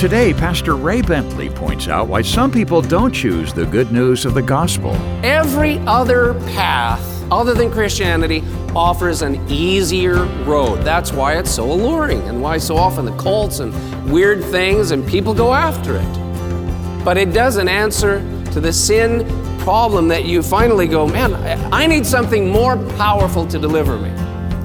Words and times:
Today, 0.00 0.32
Pastor 0.32 0.76
Ray 0.76 1.02
Bentley 1.02 1.50
points 1.50 1.86
out 1.86 2.08
why 2.08 2.22
some 2.22 2.50
people 2.50 2.80
don't 2.80 3.12
choose 3.12 3.52
the 3.52 3.66
good 3.66 3.92
news 3.92 4.24
of 4.24 4.32
the 4.32 4.40
gospel. 4.40 4.94
Every 5.22 5.76
other 5.80 6.32
path 6.54 7.30
other 7.30 7.52
than 7.52 7.70
Christianity 7.70 8.42
offers 8.74 9.20
an 9.20 9.46
easier 9.46 10.24
road. 10.46 10.76
That's 10.76 11.12
why 11.12 11.36
it's 11.36 11.50
so 11.50 11.70
alluring 11.70 12.22
and 12.22 12.40
why 12.40 12.56
so 12.56 12.78
often 12.78 13.04
the 13.04 13.14
cults 13.18 13.58
and 13.58 13.74
weird 14.10 14.42
things 14.42 14.90
and 14.92 15.06
people 15.06 15.34
go 15.34 15.52
after 15.52 15.96
it. 15.96 17.04
But 17.04 17.18
it 17.18 17.34
doesn't 17.34 17.68
answer 17.68 18.20
to 18.52 18.58
the 18.58 18.72
sin 18.72 19.28
problem 19.58 20.08
that 20.08 20.24
you 20.24 20.42
finally 20.42 20.88
go, 20.88 21.06
man, 21.06 21.34
I 21.74 21.86
need 21.86 22.06
something 22.06 22.48
more 22.48 22.78
powerful 22.96 23.46
to 23.48 23.58
deliver 23.58 23.98
me. 23.98 24.08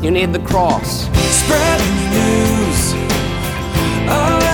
You 0.02 0.12
need 0.12 0.32
the 0.32 0.40
cross. 0.48 1.02
Spread 1.28 1.82
the 1.82 2.10
news. 2.14 2.94
All 4.10 4.45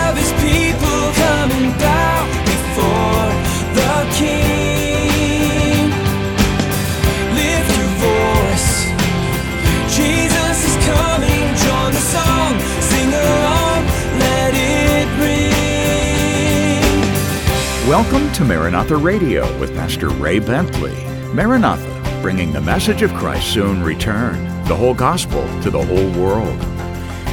Welcome 17.91 18.31
to 18.31 18.45
Maranatha 18.45 18.95
Radio 18.95 19.59
with 19.59 19.75
Pastor 19.75 20.07
Ray 20.07 20.39
Bentley. 20.39 20.95
Maranatha, 21.33 22.21
bringing 22.21 22.53
the 22.53 22.61
message 22.61 23.01
of 23.01 23.13
Christ's 23.15 23.51
soon 23.51 23.83
return, 23.83 24.45
the 24.63 24.75
whole 24.77 24.93
gospel 24.93 25.41
to 25.61 25.69
the 25.69 25.83
whole 25.83 26.09
world. 26.11 26.57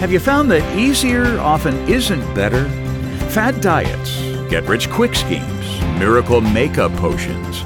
Have 0.00 0.10
you 0.10 0.18
found 0.18 0.50
that 0.50 0.76
easier 0.76 1.38
often 1.38 1.76
isn't 1.88 2.34
better? 2.34 2.64
Fad 3.30 3.60
diets, 3.60 4.20
get 4.50 4.64
rich 4.64 4.90
quick 4.90 5.14
schemes, 5.14 5.80
miracle 5.96 6.40
makeup 6.40 6.90
potions. 6.96 7.62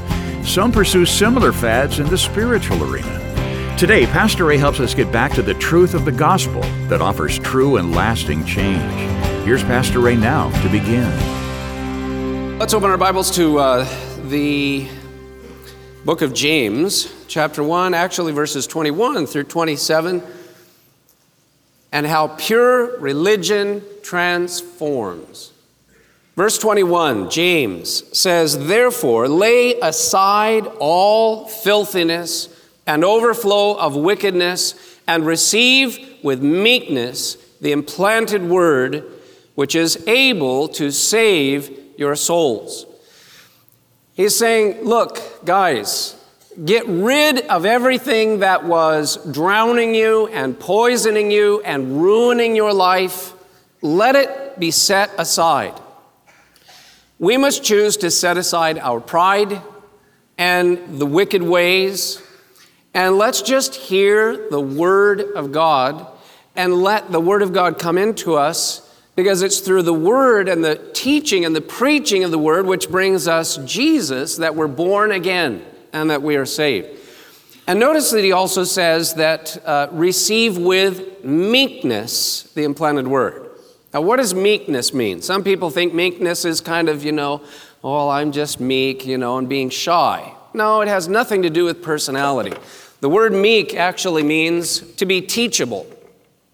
Some 0.47 0.71
pursue 0.71 1.07
similar 1.07 1.53
fads 1.53 1.99
in 1.99 2.11
the 2.11 2.19
spiritual 2.19 2.85
arena. 2.85 3.77
Today, 3.79 4.05
Pastor 4.05 4.45
Ray 4.45 4.59
helps 4.59 4.81
us 4.81 4.93
get 4.93 5.11
back 5.11 5.33
to 5.33 5.43
the 5.43 5.55
truth 5.55 5.95
of 5.95 6.05
the 6.05 6.13
gospel 6.13 6.61
that 6.89 7.01
offers 7.01 7.39
true 7.39 7.79
and 7.79 7.95
lasting 7.95 8.45
change. 8.45 8.93
Here's 9.47 9.63
Pastor 9.63 10.01
Ray 10.01 10.15
now 10.15 10.51
to 10.61 10.69
begin. 10.69 11.42
Let's 12.63 12.75
open 12.75 12.91
our 12.91 12.97
Bibles 12.97 13.33
to 13.33 13.59
uh, 13.59 13.89
the 14.29 14.87
book 16.05 16.23
of 16.23 16.33
James, 16.33 17.13
chapter 17.27 17.61
1, 17.61 17.93
actually 17.93 18.31
verses 18.31 18.69
21 18.69 19.27
through 19.27 19.43
27, 19.43 20.23
and 21.91 22.07
how 22.07 22.29
pure 22.29 23.01
religion 23.01 23.83
transforms. 24.05 25.53
Verse 26.37 26.57
21, 26.57 27.31
James 27.31 28.17
says, 28.17 28.69
Therefore, 28.69 29.27
lay 29.27 29.81
aside 29.81 30.69
all 30.79 31.49
filthiness 31.49 32.49
and 32.87 33.03
overflow 33.03 33.77
of 33.77 33.97
wickedness, 33.97 35.01
and 35.09 35.27
receive 35.27 35.99
with 36.23 36.45
meekness 36.45 37.35
the 37.61 37.73
implanted 37.73 38.49
word, 38.49 39.03
which 39.57 39.75
is 39.75 40.07
able 40.07 40.69
to 40.69 40.93
save 40.93 41.82
your 41.97 42.17
souls. 42.17 42.87
He's 44.15 44.37
saying, 44.37 44.85
Look, 44.85 45.45
guys, 45.45 46.17
get 46.65 46.87
rid 46.87 47.47
of 47.47 47.65
everything 47.65 48.41
that 48.41 48.65
was 48.65 49.17
drowning 49.33 49.95
you 49.95 50.29
and 50.29 50.59
poisoning 50.59 51.31
you 51.31 51.63
and 51.63 52.03
ruining 52.03 52.55
your 52.55 52.73
life. 52.73 53.33
Let 53.81 54.17
it 54.17 54.59
be 54.59 54.71
set 54.71 55.11
aside. 55.19 55.75
We 57.19 57.37
must 57.37 57.65
choose 57.65 57.97
to 57.99 58.11
set 58.11 58.37
aside 58.37 58.79
our 58.79 59.01
pride 59.01 59.63
and 60.37 60.99
the 60.99 61.07
wicked 61.07 61.43
ways, 61.43 62.21
and 62.95 63.17
let's 63.17 63.43
just 63.43 63.75
hear 63.75 64.49
the 64.51 64.61
Word 64.61 65.21
of 65.21 65.53
God 65.53 66.07
and 66.57 66.75
let 66.75 67.13
the 67.13 67.21
Word 67.21 67.43
of 67.43 67.53
God 67.53 67.79
come 67.79 67.97
into 67.97 68.35
us 68.35 68.92
because 69.15 69.43
it's 69.43 69.61
through 69.61 69.83
the 69.83 69.95
Word 69.95 70.49
and 70.49 70.65
the 70.65 70.77
teaching 70.95 71.45
and 71.45 71.55
the 71.55 71.61
preaching 71.61 72.25
of 72.25 72.31
the 72.31 72.39
Word 72.39 72.67
which 72.67 72.91
brings 72.91 73.29
us 73.29 73.59
Jesus 73.59 74.37
that 74.37 74.55
we're 74.55 74.69
born 74.69 75.13
again 75.13 75.65
and 75.93 76.11
that 76.11 76.23
we 76.23 76.37
are 76.37 76.47
saved. 76.47 76.89
And 77.67 77.79
notice 77.79 78.11
that 78.11 78.25
he 78.25 78.33
also 78.33 78.65
says 78.65 79.15
that 79.15 79.57
uh, 79.67 79.89
receive 79.93 80.59
with 80.59 81.25
meekness 81.25 82.45
the 82.55 82.65
implanted 82.65 83.07
Word. 83.07 83.51
Now, 83.95 84.01
what 84.01 84.17
does 84.17 84.35
meekness 84.35 84.95
mean? 84.95 85.21
Some 85.21 85.45
people 85.45 85.71
think 85.71 85.93
meekness 85.93 86.45
is 86.45 86.61
kind 86.61 86.89
of, 86.89 87.05
you 87.05 87.13
know, 87.13 87.43
oh, 87.85 88.09
I'm 88.09 88.33
just 88.33 88.59
meek, 88.59 89.05
you 89.05 89.19
know, 89.19 89.37
and 89.37 89.49
being 89.49 89.69
shy. 89.69 90.33
No, 90.55 90.81
it 90.81 90.89
has 90.89 91.09
nothing 91.09 91.43
to 91.43 91.51
do 91.51 91.65
with 91.65 91.83
personality. 91.83 92.55
The 93.01 93.09
word 93.09 93.33
meek 93.33 93.75
actually 93.75 94.23
means 94.23 94.81
to 94.95 95.07
be 95.07 95.21
teachable. 95.21 95.87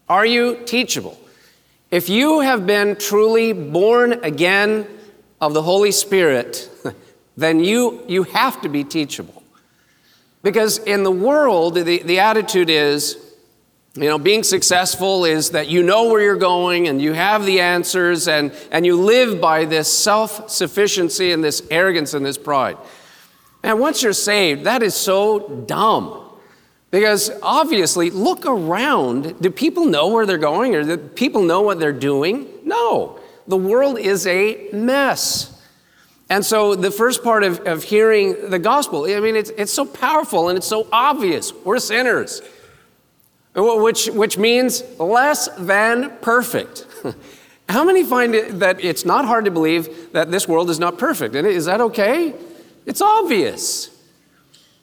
Are 0.09 0.25
you 0.25 0.57
teachable? 0.65 1.17
If 1.91 2.07
you 2.07 2.41
have 2.41 2.67
been 2.67 2.97
truly 2.97 3.51
born 3.51 4.13
again 4.23 4.87
of 5.41 5.55
the 5.55 5.63
Holy 5.63 5.91
Spirit, 5.91 6.69
then 7.37 7.63
you, 7.63 8.03
you 8.07 8.23
have 8.23 8.61
to 8.61 8.69
be 8.69 8.83
teachable. 8.83 9.41
Because 10.43 10.77
in 10.77 11.01
the 11.03 11.11
world, 11.11 11.75
the, 11.75 12.03
the 12.03 12.19
attitude 12.19 12.69
is, 12.69 13.17
you 13.95 14.07
know, 14.07 14.19
being 14.19 14.43
successful 14.43 15.25
is 15.25 15.49
that 15.49 15.67
you 15.67 15.81
know 15.81 16.09
where 16.09 16.21
you're 16.21 16.37
going 16.37 16.87
and 16.87 17.01
you 17.01 17.13
have 17.13 17.45
the 17.45 17.59
answers 17.59 18.27
and, 18.27 18.53
and 18.71 18.85
you 18.85 18.95
live 18.95 19.41
by 19.41 19.65
this 19.65 19.91
self 19.91 20.47
sufficiency 20.49 21.31
and 21.31 21.43
this 21.43 21.63
arrogance 21.71 22.13
and 22.13 22.23
this 22.23 22.37
pride. 22.37 22.77
And 23.63 23.79
once 23.79 24.03
you're 24.03 24.13
saved, 24.13 24.65
that 24.65 24.83
is 24.83 24.93
so 24.93 25.65
dumb. 25.65 26.28
Because 26.91 27.31
obviously, 27.43 28.09
look 28.09 28.45
around. 28.45 29.39
Do 29.39 29.51
people 29.51 29.85
know 29.85 30.07
where 30.07 30.25
they're 30.25 30.37
going 30.37 30.75
or 30.75 30.83
do 30.83 30.97
people 30.97 31.43
know 31.43 31.61
what 31.61 31.79
they're 31.79 31.91
doing? 31.91 32.47
No. 32.63 33.19
The 33.47 33.57
world 33.57 33.99
is 33.99 34.25
a 34.25 34.69
mess. 34.73 35.55
And 36.31 36.45
so, 36.45 36.75
the 36.75 36.91
first 36.91 37.23
part 37.23 37.43
of, 37.43 37.59
of 37.67 37.83
hearing 37.83 38.49
the 38.49 38.59
gospel, 38.59 39.05
I 39.05 39.19
mean, 39.19 39.35
it's, 39.35 39.49
it's 39.51 39.73
so 39.73 39.85
powerful 39.85 40.49
and 40.49 40.57
it's 40.57 40.67
so 40.67 40.87
obvious. 40.91 41.51
We're 41.53 41.79
sinners, 41.79 42.41
which, 43.55 44.07
which 44.07 44.37
means 44.37 44.83
less 44.99 45.47
than 45.57 46.17
perfect. 46.21 46.85
How 47.69 47.83
many 47.83 48.03
find 48.03 48.33
it, 48.33 48.59
that 48.59 48.83
it's 48.83 49.05
not 49.05 49.25
hard 49.25 49.45
to 49.45 49.51
believe 49.51 50.11
that 50.13 50.31
this 50.31 50.47
world 50.47 50.69
is 50.69 50.79
not 50.79 50.97
perfect? 50.97 51.35
And 51.35 51.47
is 51.47 51.65
that 51.65 51.81
okay? 51.81 52.33
It's 52.85 53.01
obvious. 53.01 53.89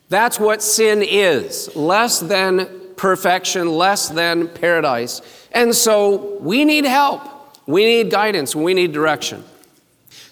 That's 0.09 0.39
what 0.39 0.63
sin 0.63 1.03
is 1.03 1.75
less 1.75 2.21
than 2.21 2.69
perfection, 2.97 3.69
less 3.69 4.09
than 4.09 4.49
paradise. 4.49 5.21
And 5.53 5.75
so 5.75 6.39
we 6.41 6.65
need 6.65 6.85
help, 6.85 7.23
we 7.67 7.85
need 7.85 8.11
guidance, 8.11 8.55
we 8.55 8.75
need 8.75 8.93
direction. 8.93 9.45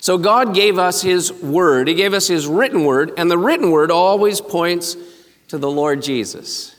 So 0.01 0.19
God 0.19 0.55
gave 0.55 0.79
us 0.79 1.03
His 1.03 1.33
Word, 1.33 1.89
He 1.89 1.95
gave 1.95 2.15
us 2.15 2.29
His 2.29 2.47
written 2.47 2.85
Word, 2.85 3.13
and 3.17 3.31
the 3.31 3.39
written 3.39 3.71
Word 3.71 3.91
always 3.91 4.41
points 4.41 4.97
to 5.49 5.59
the 5.59 5.71
Lord 5.71 6.03
Jesus. 6.03 6.77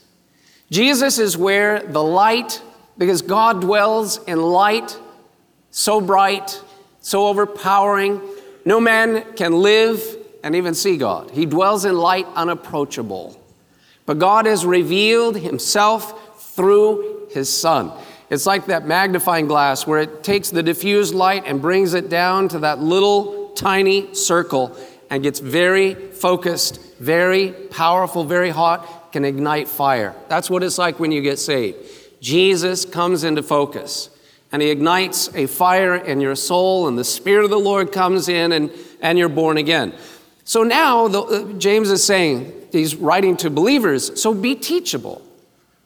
Jesus 0.72 1.20
is 1.20 1.38
where 1.38 1.82
the 1.84 2.04
light, 2.04 2.62
because 2.98 3.22
God 3.22 3.62
dwells 3.62 4.24
in 4.26 4.42
light 4.42 4.98
so 5.72 6.00
bright, 6.00 6.62
so 7.02 7.28
overpowering, 7.28 8.22
no 8.64 8.80
man 8.80 9.34
can 9.36 9.54
live 9.54 10.18
and 10.46 10.56
even 10.56 10.76
see 10.76 10.96
God. 10.96 11.32
He 11.32 11.48
dwells 11.48 11.86
in 11.86 11.98
light 11.98 12.28
unapproachable. 12.36 13.38
But 14.06 14.20
God 14.20 14.46
has 14.46 14.64
revealed 14.64 15.36
Himself 15.38 16.54
through 16.56 17.30
His 17.32 17.52
Son. 17.52 17.92
It's 18.30 18.46
like 18.46 18.68
that 18.68 18.86
magnifying 18.86 19.48
glass 19.48 19.88
where 19.88 20.00
it 20.00 20.24
takes 20.24 20.52
the 20.52 20.62
diffused 20.62 21.16
light 21.16 21.44
and 21.48 21.64
brings 21.64 21.96
it 21.96 22.10
down 22.10 22.48
to 22.50 22.60
that 22.60 22.80
little 22.80 23.50
tiny 23.56 24.14
circle 24.14 24.78
and 25.10 25.24
gets 25.24 25.40
very 25.40 25.96
focused, 25.96 26.80
very 27.00 27.52
powerful, 27.52 28.24
very 28.24 28.52
hot, 28.52 29.12
can 29.12 29.26
ignite 29.26 29.68
fire. 29.68 30.16
That's 30.28 30.50
what 30.50 30.62
it's 30.62 30.78
like 30.78 31.00
when 31.00 31.12
you 31.12 31.22
get 31.22 31.40
saved. 31.40 31.78
Jesus 32.22 32.86
comes 32.86 33.24
into 33.24 33.42
focus 33.42 34.12
and 34.52 34.62
he 34.62 34.70
ignites 34.70 35.34
a 35.36 35.48
fire 35.48 35.96
in 35.96 36.22
your 36.22 36.36
soul, 36.36 36.88
and 36.88 36.98
the 36.98 37.04
Spirit 37.04 37.44
of 37.44 37.50
the 37.50 37.60
Lord 37.60 37.92
comes 37.92 38.30
in, 38.30 38.54
and, 38.54 38.72
and 39.02 39.18
you're 39.18 39.28
born 39.28 39.58
again. 39.58 39.94
So 40.46 40.64
now 40.64 41.08
the, 41.08 41.22
uh, 41.22 41.54
James 41.54 41.90
is 41.90 42.04
saying, 42.04 42.54
he's 42.72 42.96
writing 42.96 43.36
to 43.38 43.50
believers, 43.50 44.22
so 44.22 44.34
be 44.34 44.56
teachable. 44.56 45.22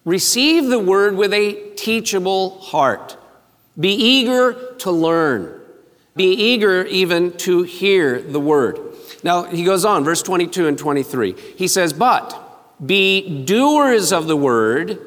Receive 0.03 0.65
the 0.65 0.79
word 0.79 1.15
with 1.15 1.33
a 1.33 1.71
teachable 1.75 2.59
heart. 2.59 3.17
Be 3.79 3.93
eager 3.93 4.75
to 4.79 4.91
learn. 4.91 5.61
Be 6.15 6.33
eager 6.33 6.85
even 6.85 7.31
to 7.37 7.63
hear 7.63 8.21
the 8.21 8.39
word. 8.39 8.79
Now, 9.23 9.43
he 9.43 9.63
goes 9.63 9.85
on, 9.85 10.03
verse 10.03 10.21
22 10.21 10.67
and 10.67 10.77
23. 10.77 11.35
He 11.55 11.67
says, 11.67 11.93
But 11.93 12.37
be 12.85 13.45
doers 13.45 14.11
of 14.11 14.27
the 14.27 14.35
word 14.37 14.99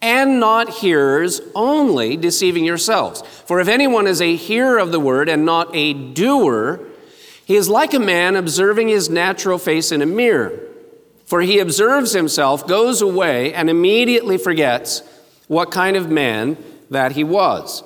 and 0.00 0.40
not 0.40 0.70
hearers 0.70 1.40
only, 1.54 2.16
deceiving 2.16 2.64
yourselves. 2.64 3.22
For 3.44 3.60
if 3.60 3.68
anyone 3.68 4.06
is 4.06 4.22
a 4.22 4.36
hearer 4.36 4.78
of 4.78 4.92
the 4.92 5.00
word 5.00 5.28
and 5.28 5.44
not 5.44 5.74
a 5.74 5.92
doer, 5.92 6.80
he 7.48 7.56
is 7.56 7.66
like 7.66 7.94
a 7.94 7.98
man 7.98 8.36
observing 8.36 8.88
his 8.88 9.08
natural 9.08 9.56
face 9.56 9.90
in 9.90 10.02
a 10.02 10.06
mirror. 10.06 10.60
For 11.24 11.40
he 11.40 11.60
observes 11.60 12.12
himself, 12.12 12.66
goes 12.66 13.00
away, 13.00 13.54
and 13.54 13.70
immediately 13.70 14.36
forgets 14.36 15.02
what 15.46 15.70
kind 15.70 15.96
of 15.96 16.10
man 16.10 16.62
that 16.90 17.12
he 17.12 17.24
was. 17.24 17.82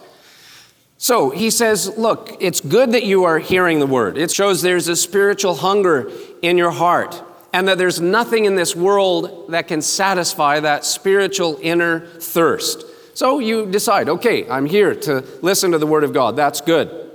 So 0.99 1.31
he 1.31 1.49
says, 1.49 1.97
Look, 1.97 2.37
it's 2.41 2.61
good 2.61 2.91
that 2.91 3.05
you 3.05 3.23
are 3.23 3.39
hearing 3.39 3.79
the 3.79 3.87
word. 3.87 4.19
It 4.19 4.33
shows 4.33 4.63
there's 4.63 4.89
a 4.89 4.97
spiritual 4.97 5.55
hunger 5.55 6.11
in 6.43 6.59
your 6.59 6.73
heart, 6.73 7.23
and 7.53 7.69
that 7.69 7.79
there's 7.79 8.01
nothing 8.01 8.47
in 8.47 8.57
this 8.57 8.75
world 8.75 9.49
that 9.51 9.69
can 9.69 9.81
satisfy 9.81 10.59
that 10.59 10.85
spiritual 10.85 11.57
inner 11.63 12.01
thirst. 12.19 12.85
So 13.15 13.39
you 13.39 13.67
decide, 13.67 14.09
okay, 14.09 14.49
I'm 14.49 14.67
here 14.67 14.97
to 15.03 15.25
listen 15.41 15.71
to 15.71 15.79
the 15.79 15.87
word 15.87 16.03
of 16.03 16.13
God. 16.13 16.35
That's 16.35 16.61
good. 16.61 17.12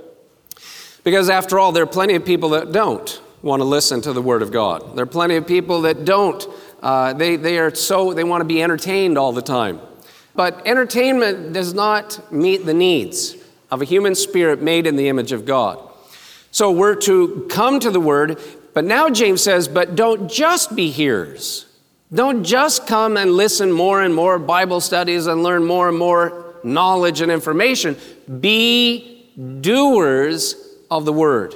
Because 1.04 1.30
after 1.30 1.58
all, 1.58 1.72
there 1.72 1.82
are 1.82 1.86
plenty 1.86 2.14
of 2.14 2.24
people 2.24 2.50
that 2.50 2.72
don't 2.72 3.20
want 3.42 3.60
to 3.60 3.64
listen 3.64 4.00
to 4.02 4.12
the 4.12 4.22
Word 4.22 4.42
of 4.42 4.52
God. 4.52 4.96
There 4.96 5.04
are 5.04 5.06
plenty 5.06 5.36
of 5.36 5.46
people 5.46 5.82
that 5.82 6.04
don't. 6.04 6.44
Uh, 6.82 7.12
they, 7.12 7.36
they 7.36 7.58
are 7.58 7.74
so, 7.74 8.12
they 8.12 8.24
want 8.24 8.40
to 8.40 8.44
be 8.46 8.62
entertained 8.62 9.16
all 9.16 9.32
the 9.32 9.42
time. 9.42 9.80
But 10.34 10.66
entertainment 10.66 11.52
does 11.52 11.74
not 11.74 12.32
meet 12.32 12.64
the 12.64 12.74
needs 12.74 13.36
of 13.70 13.82
a 13.82 13.84
human 13.84 14.14
spirit 14.14 14.62
made 14.62 14.86
in 14.86 14.96
the 14.96 15.08
image 15.08 15.32
of 15.32 15.44
God. 15.44 15.80
So 16.50 16.70
we're 16.70 16.94
to 16.96 17.46
come 17.50 17.80
to 17.80 17.90
the 17.90 18.00
Word, 18.00 18.40
but 18.74 18.84
now 18.84 19.10
James 19.10 19.42
says, 19.42 19.68
but 19.68 19.96
don't 19.96 20.30
just 20.30 20.74
be 20.74 20.90
hearers. 20.90 21.66
Don't 22.12 22.42
just 22.42 22.86
come 22.86 23.16
and 23.16 23.32
listen 23.32 23.70
more 23.70 24.02
and 24.02 24.14
more 24.14 24.38
Bible 24.38 24.80
studies 24.80 25.26
and 25.26 25.42
learn 25.42 25.64
more 25.64 25.88
and 25.88 25.98
more 25.98 26.54
knowledge 26.64 27.20
and 27.20 27.30
information. 27.30 27.96
Be 28.40 29.30
doers 29.60 30.67
of 30.90 31.04
the 31.04 31.12
Word. 31.12 31.54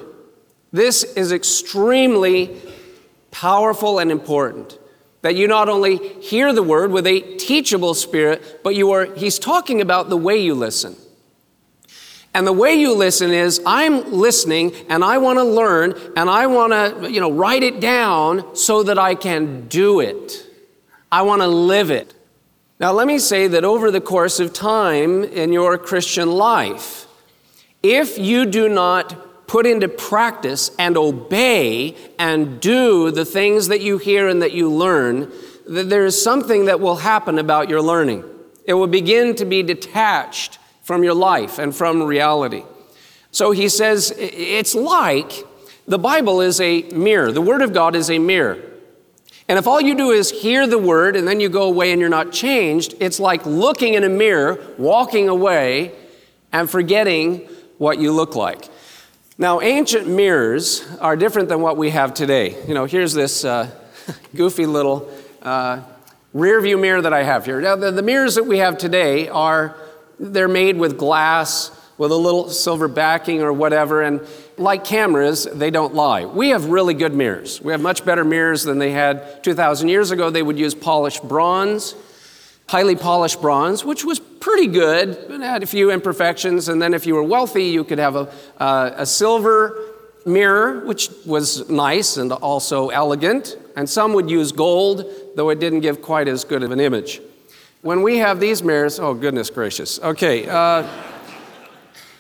This 0.73 1.05
is 1.05 1.33
extremely 1.33 2.61
powerful 3.31 3.99
and 3.99 4.11
important. 4.11 4.79
That 5.23 5.37
you 5.37 5.47
not 5.47 5.69
only 5.69 5.97
hear 6.21 6.53
the 6.53 6.63
word 6.63 6.91
with 6.91 7.07
a 7.07 7.21
teachable 7.37 7.95
spirit, 7.95 8.61
but 8.65 8.75
you 8.75 8.91
are, 8.91 9.05
he's 9.15 9.39
talking 9.39 9.81
about 9.81 10.09
the 10.09 10.17
way 10.17 10.37
you 10.37 10.55
listen. 10.55 10.97
And 12.35 12.47
the 12.47 12.53
way 12.53 12.75
you 12.75 12.95
listen 12.95 13.31
is 13.31 13.61
I'm 13.67 14.11
listening 14.11 14.73
and 14.89 15.05
I 15.05 15.19
want 15.19 15.39
to 15.39 15.45
learn 15.45 15.95
and 16.17 16.31
I 16.31 16.47
want 16.47 16.73
to, 16.73 17.11
you 17.11 17.21
know, 17.21 17.31
write 17.31 17.63
it 17.63 17.79
down 17.79 18.57
so 18.57 18.83
that 18.85 18.99
I 18.99 19.15
can 19.15 19.69
do 19.69 20.01
it. 20.01 20.47
I 21.11 21.23
want 21.23 21.43
to 21.43 21.49
live 21.49 21.91
it. 21.91 22.15
Now, 22.81 22.93
let 22.93 23.07
me 23.07 23.19
say 23.19 23.47
that 23.49 23.65
over 23.65 23.91
the 23.91 24.01
course 24.01 24.41
of 24.41 24.53
time 24.53 25.23
in 25.25 25.53
your 25.53 25.77
Christian 25.77 26.33
life, 26.33 27.07
if 27.83 28.19
you 28.19 28.47
do 28.47 28.69
not 28.69 29.47
put 29.47 29.67
into 29.67 29.89
practice 29.89 30.71
and 30.79 30.97
obey 30.97 31.97
and 32.19 32.61
do 32.61 33.11
the 33.11 33.25
things 33.25 33.69
that 33.69 33.81
you 33.81 33.99
hear 33.99 34.29
and 34.29 34.41
that 34.41 34.53
you 34.53 34.71
learn, 34.71 35.31
there 35.67 36.07
is 36.07 36.21
something 36.21 36.67
that 36.67 36.81
will 36.81 36.97
happen 36.97 37.39
about 37.39 37.69
your 37.69 37.83
learning. 37.83 38.25
It 38.65 38.75
will 38.75 38.87
begin 38.87 39.35
to 39.37 39.45
be 39.45 39.63
detached 39.63 40.59
from 40.83 41.05
your 41.05 41.15
life 41.15 41.59
and 41.59 41.75
from 41.75 42.03
reality. 42.03 42.65
So 43.31 43.51
he 43.51 43.69
says 43.69 44.15
it's 44.17 44.75
like 44.75 45.33
the 45.87 45.99
Bible 45.99 46.41
is 46.41 46.61
a 46.61 46.83
mirror, 46.91 47.33
the 47.33 47.43
Word 47.43 47.63
of 47.63 47.73
God 47.73 47.97
is 47.97 48.11
a 48.11 48.19
mirror. 48.19 48.59
And 49.49 49.59
if 49.59 49.67
all 49.67 49.81
you 49.81 49.95
do 49.95 50.13
is 50.13 50.31
hear 50.31 50.67
the 50.67 50.79
word 50.79 51.17
and 51.17 51.27
then 51.27 51.41
you 51.41 51.49
go 51.49 51.65
away 51.65 51.91
and 51.91 52.01
you're 52.01 52.09
not 52.09 52.33
changed, 52.33 52.95
it's 53.01 53.19
like 53.19 53.45
looking 53.45 53.95
in 53.95 54.05
a 54.05 54.09
mirror, 54.09 54.65
walking 54.79 55.29
away, 55.29 55.93
and 56.53 56.71
forgetting 56.71 57.49
what 57.83 57.99
you 57.99 58.13
look 58.13 58.37
like. 58.37 58.69
Now, 59.39 59.61
ancient 59.61 60.07
mirrors 60.07 60.87
are 61.01 61.17
different 61.17 61.49
than 61.49 61.61
what 61.61 61.77
we 61.77 61.91
have 61.91 62.15
today. 62.15 62.57
You 62.69 62.75
know, 62.75 62.85
here's 62.85 63.13
this 63.13 63.45
uh, 63.45 63.69
goofy 64.37 64.67
little 64.67 65.11
uh, 65.43 65.83
rear 66.33 66.61
view 66.61 66.79
mirror 66.79 67.03
that 67.03 67.13
I 67.13 67.25
have 67.25 67.45
here. 67.45 67.61
Now, 67.61 67.75
the, 67.75 67.91
the 67.91 68.03
mirrors 68.03 68.37
that 68.37 68.45
we 68.45 68.59
have 68.59 68.79
today 68.79 69.29
are, 69.29 69.77
they're 70.21 70.47
made 70.47 70.77
with 70.77 70.97
glass 70.97 71.77
with 71.99 72.13
a 72.13 72.17
little 72.17 72.51
silver 72.51 72.87
backing 72.87 73.43
or 73.43 73.53
whatever, 73.53 74.01
and 74.03 74.21
like 74.59 74.85
cameras, 74.85 75.49
they 75.53 75.73
don't 75.73 75.93
lie. 75.93 76.25
We 76.25 76.51
have 76.51 76.67
really 76.67 76.95
good 76.95 77.15
mirrors. 77.15 77.61
We 77.61 77.73
have 77.73 77.81
much 77.81 78.05
better 78.05 78.25
mirrors 78.25 78.63
than 78.63 78.79
they 78.79 78.93
had 78.93 79.43
2,000 79.43 79.89
years 79.89 80.13
ago. 80.13 80.31
They 80.31 80.43
would 80.43 80.59
use 80.59 80.73
polished 80.73 81.25
bronze 81.25 81.97
highly 82.73 82.97
polished 82.97 83.43
bronze, 83.43 83.85
which 83.85 84.03
was 84.03 84.19
pretty 84.43 84.67
good, 84.67 85.25
but 85.29 85.41
had 85.41 85.63
a 85.63 85.67
few 85.67 85.91
imperfections. 85.91 86.69
And 86.69 86.83
then 86.83 86.93
if 86.93 87.07
you 87.07 87.15
were 87.15 87.23
wealthy, 87.23 87.65
you 87.65 87.85
could 87.85 87.99
have 87.99 88.17
a, 88.17 88.33
uh, 88.59 88.91
a 88.97 89.07
silver 89.07 89.79
mirror, 90.27 90.85
which 90.85 91.11
was 91.25 91.71
nice 91.71 92.17
and 92.17 92.33
also 92.33 92.89
elegant. 92.89 93.57
And 93.77 93.89
some 93.89 94.13
would 94.15 94.29
use 94.29 94.51
gold, 94.51 95.07
though 95.37 95.49
it 95.51 95.61
didn't 95.61 95.81
give 95.81 96.03
quite 96.03 96.27
as 96.27 96.45
good 96.45 96.65
of 96.65 96.73
an 96.73 96.81
image. 96.81 97.21
When 97.83 98.03
we 98.03 98.19
have 98.19 98.41
these 98.41 98.63
mirrors, 98.63 98.99
oh, 98.99 99.15
goodness 99.15 99.49
gracious. 99.49 100.01
Okay, 100.01 100.49
uh, 100.49 100.89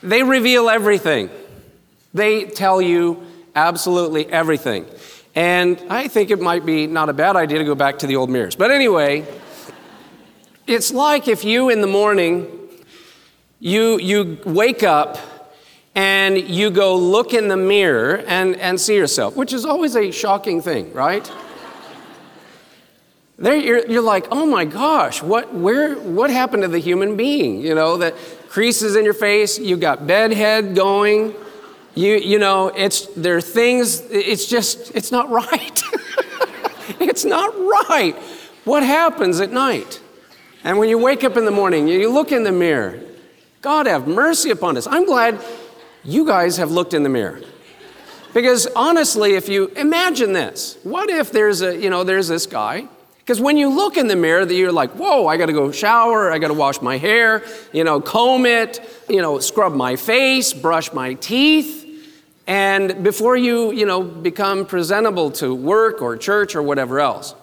they 0.02 0.22
reveal 0.22 0.70
everything. 0.70 1.28
They 2.14 2.44
tell 2.44 2.80
you 2.80 3.22
absolutely 3.54 4.26
everything. 4.26 4.86
And 5.34 5.82
I 5.88 6.08
think 6.08 6.30
it 6.30 6.40
might 6.40 6.64
be 6.64 6.86
not 6.86 7.08
a 7.08 7.12
bad 7.12 7.36
idea 7.36 7.58
to 7.58 7.64
go 7.64 7.74
back 7.74 7.98
to 8.00 8.06
the 8.06 8.16
old 8.16 8.30
mirrors. 8.30 8.54
But 8.54 8.70
anyway, 8.70 9.26
it's 10.66 10.92
like 10.92 11.28
if 11.28 11.44
you 11.44 11.70
in 11.70 11.80
the 11.80 11.86
morning, 11.86 12.46
you, 13.58 13.98
you 13.98 14.38
wake 14.44 14.82
up 14.82 15.18
and 15.94 16.38
you 16.38 16.70
go 16.70 16.96
look 16.96 17.34
in 17.34 17.48
the 17.48 17.56
mirror 17.56 18.24
and, 18.26 18.56
and 18.56 18.80
see 18.80 18.96
yourself, 18.96 19.36
which 19.36 19.52
is 19.52 19.64
always 19.64 19.96
a 19.96 20.10
shocking 20.10 20.62
thing, 20.62 20.92
right? 20.92 21.30
there 23.38 23.56
you're, 23.56 23.86
you're 23.86 24.02
like, 24.02 24.26
oh 24.30 24.46
my 24.46 24.64
gosh, 24.64 25.22
what, 25.22 25.52
where, 25.54 25.96
what 25.96 26.30
happened 26.30 26.62
to 26.62 26.68
the 26.68 26.78
human 26.78 27.16
being? 27.16 27.60
You 27.60 27.74
know, 27.74 27.96
the 27.96 28.16
creases 28.48 28.96
in 28.96 29.04
your 29.04 29.14
face, 29.14 29.58
you 29.58 29.76
got 29.76 30.06
bedhead 30.06 30.74
going, 30.74 31.34
you, 31.94 32.14
you 32.14 32.38
know, 32.38 32.68
it's, 32.68 33.06
there 33.08 33.36
are 33.36 33.40
things, 33.40 34.00
it's 34.10 34.46
just, 34.46 34.94
it's 34.94 35.10
not 35.10 35.28
right. 35.30 35.82
it's 37.00 37.24
not 37.24 37.52
right. 37.58 38.16
What 38.64 38.82
happens 38.82 39.40
at 39.40 39.50
night? 39.50 40.01
And 40.64 40.78
when 40.78 40.88
you 40.88 40.98
wake 40.98 41.24
up 41.24 41.36
in 41.36 41.44
the 41.44 41.50
morning, 41.50 41.88
you 41.88 42.10
look 42.10 42.30
in 42.32 42.44
the 42.44 42.52
mirror. 42.52 43.00
God 43.60 43.86
have 43.86 44.06
mercy 44.06 44.50
upon 44.50 44.76
us. 44.76 44.86
I'm 44.86 45.04
glad 45.04 45.40
you 46.04 46.26
guys 46.26 46.56
have 46.56 46.70
looked 46.70 46.94
in 46.94 47.02
the 47.02 47.08
mirror. 47.08 47.40
Because 48.34 48.66
honestly, 48.74 49.34
if 49.34 49.48
you 49.48 49.66
imagine 49.76 50.32
this, 50.32 50.78
what 50.84 51.10
if 51.10 51.32
there's 51.32 51.62
a, 51.62 51.76
you 51.76 51.90
know, 51.90 52.02
there's 52.02 52.28
this 52.28 52.46
guy? 52.46 52.86
Because 53.18 53.40
when 53.40 53.56
you 53.56 53.68
look 53.68 53.96
in 53.96 54.08
the 54.08 54.16
mirror, 54.16 54.44
that 54.44 54.54
you're 54.54 54.72
like, 54.72 54.90
whoa, 54.92 55.26
I 55.26 55.36
gotta 55.36 55.52
go 55.52 55.70
shower, 55.70 56.32
I 56.32 56.38
gotta 56.38 56.54
wash 56.54 56.80
my 56.80 56.96
hair, 56.96 57.44
you 57.72 57.84
know, 57.84 58.00
comb 58.00 58.46
it, 58.46 58.80
you 59.08 59.20
know, 59.20 59.38
scrub 59.38 59.74
my 59.74 59.96
face, 59.96 60.52
brush 60.52 60.92
my 60.92 61.14
teeth. 61.14 61.80
And 62.46 63.04
before 63.04 63.36
you, 63.36 63.70
you 63.72 63.86
know, 63.86 64.02
become 64.02 64.66
presentable 64.66 65.30
to 65.32 65.54
work 65.54 66.02
or 66.02 66.16
church 66.16 66.56
or 66.56 66.62
whatever 66.62 66.98
else. 66.98 67.34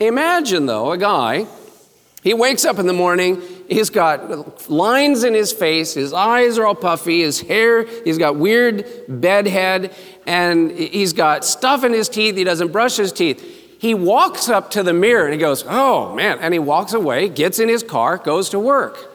Imagine 0.00 0.66
though, 0.66 0.90
a 0.90 0.98
guy 0.98 1.46
he 2.28 2.34
wakes 2.34 2.66
up 2.66 2.78
in 2.78 2.86
the 2.86 2.92
morning, 2.92 3.40
he's 3.70 3.88
got 3.88 4.68
lines 4.68 5.24
in 5.24 5.32
his 5.32 5.50
face, 5.50 5.94
his 5.94 6.12
eyes 6.12 6.58
are 6.58 6.66
all 6.66 6.74
puffy, 6.74 7.22
his 7.22 7.40
hair, 7.40 7.86
he's 8.04 8.18
got 8.18 8.36
weird 8.36 8.84
bedhead, 9.08 9.94
and 10.26 10.70
he's 10.70 11.14
got 11.14 11.42
stuff 11.42 11.84
in 11.84 11.94
his 11.94 12.06
teeth, 12.06 12.36
he 12.36 12.44
doesn't 12.44 12.70
brush 12.70 12.96
his 12.96 13.14
teeth. 13.14 13.40
He 13.80 13.94
walks 13.94 14.50
up 14.50 14.70
to 14.72 14.82
the 14.82 14.92
mirror 14.92 15.24
and 15.24 15.32
he 15.32 15.40
goes, 15.40 15.64
Oh 15.66 16.14
man, 16.14 16.38
and 16.40 16.52
he 16.52 16.58
walks 16.60 16.92
away, 16.92 17.30
gets 17.30 17.60
in 17.60 17.70
his 17.70 17.82
car, 17.82 18.18
goes 18.18 18.50
to 18.50 18.58
work. 18.58 19.10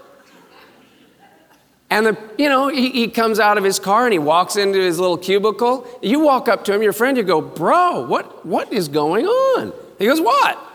And 1.91 2.07
the, 2.07 2.17
you 2.39 2.49
know, 2.49 2.67
he, 2.69 2.89
he 2.89 3.07
comes 3.09 3.39
out 3.39 3.59
of 3.59 3.63
his 3.63 3.77
car 3.77 4.05
and 4.05 4.13
he 4.13 4.17
walks 4.17 4.55
into 4.55 4.79
his 4.79 4.97
little 4.97 5.19
cubicle. 5.19 5.87
You 6.01 6.21
walk 6.21 6.49
up 6.49 6.65
to 6.65 6.73
him, 6.73 6.81
your 6.81 6.93
friend, 6.93 7.15
you 7.15 7.21
go, 7.21 7.41
Bro, 7.41 8.07
what, 8.07 8.43
what 8.43 8.73
is 8.73 8.87
going 8.87 9.27
on? 9.27 9.71
He 9.99 10.07
goes, 10.07 10.19
What? 10.19 10.71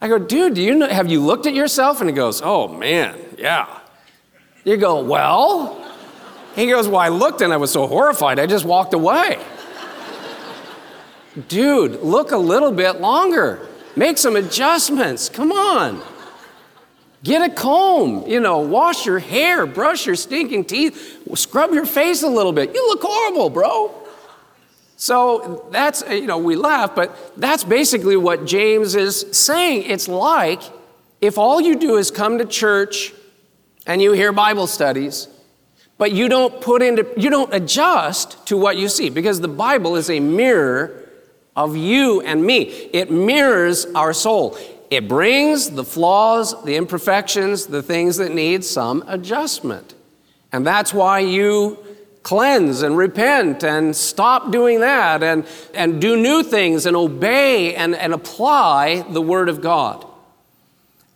I 0.00 0.08
go, 0.08 0.18
dude, 0.18 0.54
do 0.54 0.62
you 0.62 0.74
know, 0.74 0.88
have 0.88 1.10
you 1.10 1.20
looked 1.20 1.46
at 1.46 1.54
yourself? 1.54 2.00
And 2.00 2.08
he 2.08 2.14
goes, 2.14 2.40
oh 2.42 2.68
man, 2.68 3.18
yeah. 3.36 3.80
You 4.64 4.76
go, 4.76 5.02
well? 5.02 5.84
He 6.54 6.66
goes, 6.66 6.88
well, 6.88 7.00
I 7.00 7.08
looked 7.08 7.40
and 7.40 7.52
I 7.52 7.56
was 7.56 7.72
so 7.72 7.86
horrified, 7.86 8.38
I 8.38 8.46
just 8.46 8.64
walked 8.64 8.94
away. 8.94 9.38
dude, 11.48 12.02
look 12.02 12.32
a 12.32 12.36
little 12.36 12.72
bit 12.72 13.00
longer. 13.00 13.66
Make 13.96 14.18
some 14.18 14.36
adjustments. 14.36 15.28
Come 15.28 15.50
on. 15.50 16.02
Get 17.24 17.42
a 17.42 17.52
comb, 17.52 18.24
you 18.28 18.38
know, 18.38 18.60
wash 18.60 19.04
your 19.04 19.18
hair, 19.18 19.66
brush 19.66 20.06
your 20.06 20.14
stinking 20.14 20.66
teeth, 20.66 21.20
scrub 21.34 21.72
your 21.72 21.84
face 21.84 22.22
a 22.22 22.28
little 22.28 22.52
bit. 22.52 22.72
You 22.72 22.86
look 22.86 23.02
horrible, 23.02 23.50
bro. 23.50 23.92
So 25.00 25.68
that's, 25.70 26.02
you 26.10 26.26
know, 26.26 26.38
we 26.38 26.56
laugh, 26.56 26.96
but 26.96 27.16
that's 27.40 27.62
basically 27.62 28.16
what 28.16 28.46
James 28.46 28.96
is 28.96 29.26
saying. 29.30 29.84
It's 29.84 30.08
like 30.08 30.60
If 31.20 31.36
all 31.36 31.60
you 31.60 31.76
do 31.76 31.96
is 31.96 32.10
come 32.10 32.38
to 32.38 32.44
church 32.44 33.12
and 33.86 34.00
you 34.00 34.12
hear 34.12 34.32
Bible 34.32 34.66
studies, 34.66 35.28
but 35.96 36.12
you 36.12 36.28
don't 36.28 36.60
put 36.60 36.80
into, 36.80 37.06
you 37.16 37.28
don't 37.28 37.52
adjust 37.52 38.46
to 38.46 38.56
what 38.56 38.76
you 38.76 38.88
see, 38.88 39.10
because 39.10 39.40
the 39.40 39.48
Bible 39.48 39.96
is 39.96 40.10
a 40.10 40.20
mirror 40.20 41.08
of 41.56 41.76
you 41.76 42.20
and 42.20 42.44
me. 42.44 42.62
It 42.92 43.10
mirrors 43.10 43.86
our 43.96 44.12
soul. 44.12 44.56
It 44.90 45.08
brings 45.08 45.70
the 45.70 45.84
flaws, 45.84 46.62
the 46.64 46.76
imperfections, 46.76 47.66
the 47.66 47.82
things 47.82 48.16
that 48.18 48.32
need 48.32 48.64
some 48.64 49.02
adjustment. 49.08 49.94
And 50.52 50.64
that's 50.64 50.94
why 50.94 51.18
you 51.18 51.84
cleanse 52.28 52.82
and 52.82 52.94
repent 52.94 53.64
and 53.64 53.96
stop 53.96 54.52
doing 54.52 54.80
that 54.80 55.22
and, 55.22 55.46
and 55.72 55.98
do 55.98 56.14
new 56.14 56.42
things 56.42 56.84
and 56.84 56.94
obey 56.94 57.74
and, 57.74 57.94
and 57.94 58.12
apply 58.12 59.00
the 59.08 59.22
Word 59.22 59.48
of 59.48 59.62
God. 59.62 60.06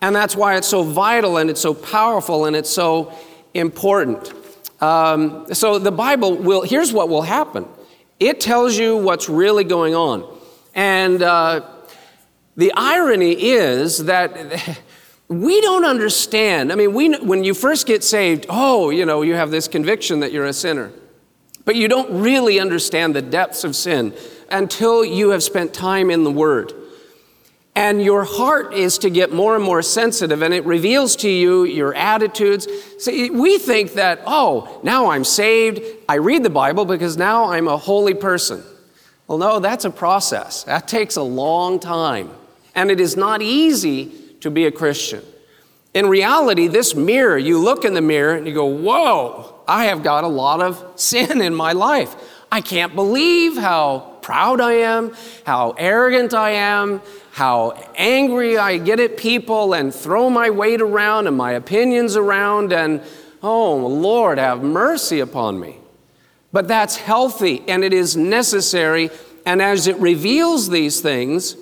And 0.01 0.17
that's 0.17 0.35
why 0.35 0.57
it's 0.57 0.69
so 0.69 0.83
vital 0.83 1.37
and 1.37 1.51
it's 1.51 1.61
so 1.61 1.75
powerful 1.75 2.47
and 2.47 2.57
it's 2.57 2.71
so 2.71 3.13
important. 3.53 4.33
Um, 4.81 5.53
so 5.53 5.79
the 5.79 5.93
Bible 5.93 6.35
will, 6.35 6.63
here's 6.63 6.95
what 6.95 7.11
will 7.11 7.21
happen 7.21 7.69
it 8.19 8.41
tells 8.41 8.79
you 8.79 8.97
what's 8.97 9.29
really 9.29 9.65
going 9.65 9.95
on. 9.95 10.25
And 10.75 11.23
uh, 11.23 11.69
the 12.57 12.73
irony 12.75 13.33
is 13.33 14.07
that 14.07 14.81
we 15.29 15.61
don't 15.61 15.85
understand. 15.85 16.73
I 16.73 16.75
mean, 16.75 16.95
we, 16.95 17.19
when 17.19 17.45
you 17.45 17.53
first 17.53 17.87
get 17.87 18.03
saved, 18.03 18.47
oh, 18.49 18.89
you 18.89 19.05
know, 19.05 19.21
you 19.21 19.35
have 19.35 19.51
this 19.51 19.69
conviction 19.69 20.21
that 20.21 20.33
you're 20.33 20.47
a 20.47 20.55
sinner. 20.55 20.91
But 21.65 21.77
you 21.77 21.89
don't 21.89 22.23
really 22.23 22.59
understand 22.59 23.15
the 23.15 23.23
depths 23.23 23.65
of 23.65 23.77
sin 23.77 24.15
until 24.51 25.05
you 25.05 25.31
have 25.31 25.43
spent 25.43 25.73
time 25.73 26.11
in 26.11 26.25
the 26.25 26.31
Word. 26.31 26.73
And 27.75 28.03
your 28.03 28.25
heart 28.25 28.75
is 28.75 28.99
to 28.99 29.09
get 29.09 29.33
more 29.33 29.55
and 29.57 29.65
more 29.65 29.81
sensitive, 29.81 30.43
and 30.43 30.53
it 30.53 30.65
reveals 30.67 31.17
to 31.17 31.31
you 31.31 31.65
your 31.65 31.95
attitudes. 31.95 32.69
See, 32.99 33.31
we 33.31 33.59
think 33.59 33.95
that, 33.95 34.21
oh, 34.27 34.81
now 34.83 35.11
I'm 35.11 35.25
saved. 35.25 35.81
I 36.07 36.17
read 36.17 36.43
the 36.43 36.51
Bible 36.51 36.85
because 36.85 37.17
now 37.17 37.51
I'm 37.51 37.69
a 37.69 37.79
holy 37.79 38.13
person. 38.13 38.63
Well, 39.27 39.39
no, 39.39 39.59
that's 39.59 39.87
a 39.87 39.91
process. 39.91 40.65
That 40.65 40.87
takes 40.87 41.17
a 41.17 41.23
long 41.23 41.81
time. 41.81 42.31
And 42.75 42.91
it 42.91 43.01
is 43.01 43.17
not 43.17 43.41
easy 43.41 44.13
to 44.41 44.51
be 44.51 44.67
a 44.67 44.71
Christian. 44.71 45.23
In 45.95 46.07
reality, 46.07 46.69
this 46.69 46.95
mirror, 46.95 47.39
you 47.39 47.59
look 47.59 47.87
in 47.87 47.95
the 47.95 48.03
mirror 48.03 48.35
and 48.35 48.47
you 48.47 48.53
go, 48.53 48.67
whoa, 48.67 49.62
I 49.73 49.87
have 49.87 50.03
got 50.03 50.23
a 50.23 50.29
lot 50.29 50.61
of 50.61 50.85
sin 50.97 51.41
in 51.41 51.55
my 51.55 51.73
life. 51.73 52.15
I 52.53 52.61
can't 52.61 52.95
believe 52.95 53.57
how 53.57 54.19
proud 54.21 54.61
I 54.61 54.75
am, 54.75 55.15
how 55.47 55.71
arrogant 55.79 56.35
I 56.35 56.51
am, 56.51 57.01
how 57.31 57.71
angry 57.97 58.59
I 58.59 58.77
get 58.77 59.01
at 59.01 59.17
people 59.17 59.73
and 59.73 59.95
throw 59.95 60.29
my 60.29 60.51
weight 60.51 60.83
around 60.83 61.27
and 61.27 61.39
my 61.39 61.53
opinions 61.53 62.17
around, 62.17 62.75
and 62.75 63.01
oh, 63.43 63.75
Lord, 63.77 64.37
have 64.37 64.63
mercy 64.63 65.21
upon 65.21 65.59
me. 65.59 65.79
But 66.53 66.69
that's 66.69 66.97
healthy 66.97 67.65
and 67.67 67.83
it 67.83 67.95
is 67.95 68.15
necessary. 68.15 69.09
And 69.47 69.63
as 69.63 69.87
it 69.87 69.97
reveals 69.97 70.69
these 70.69 71.01
things, 71.01 71.57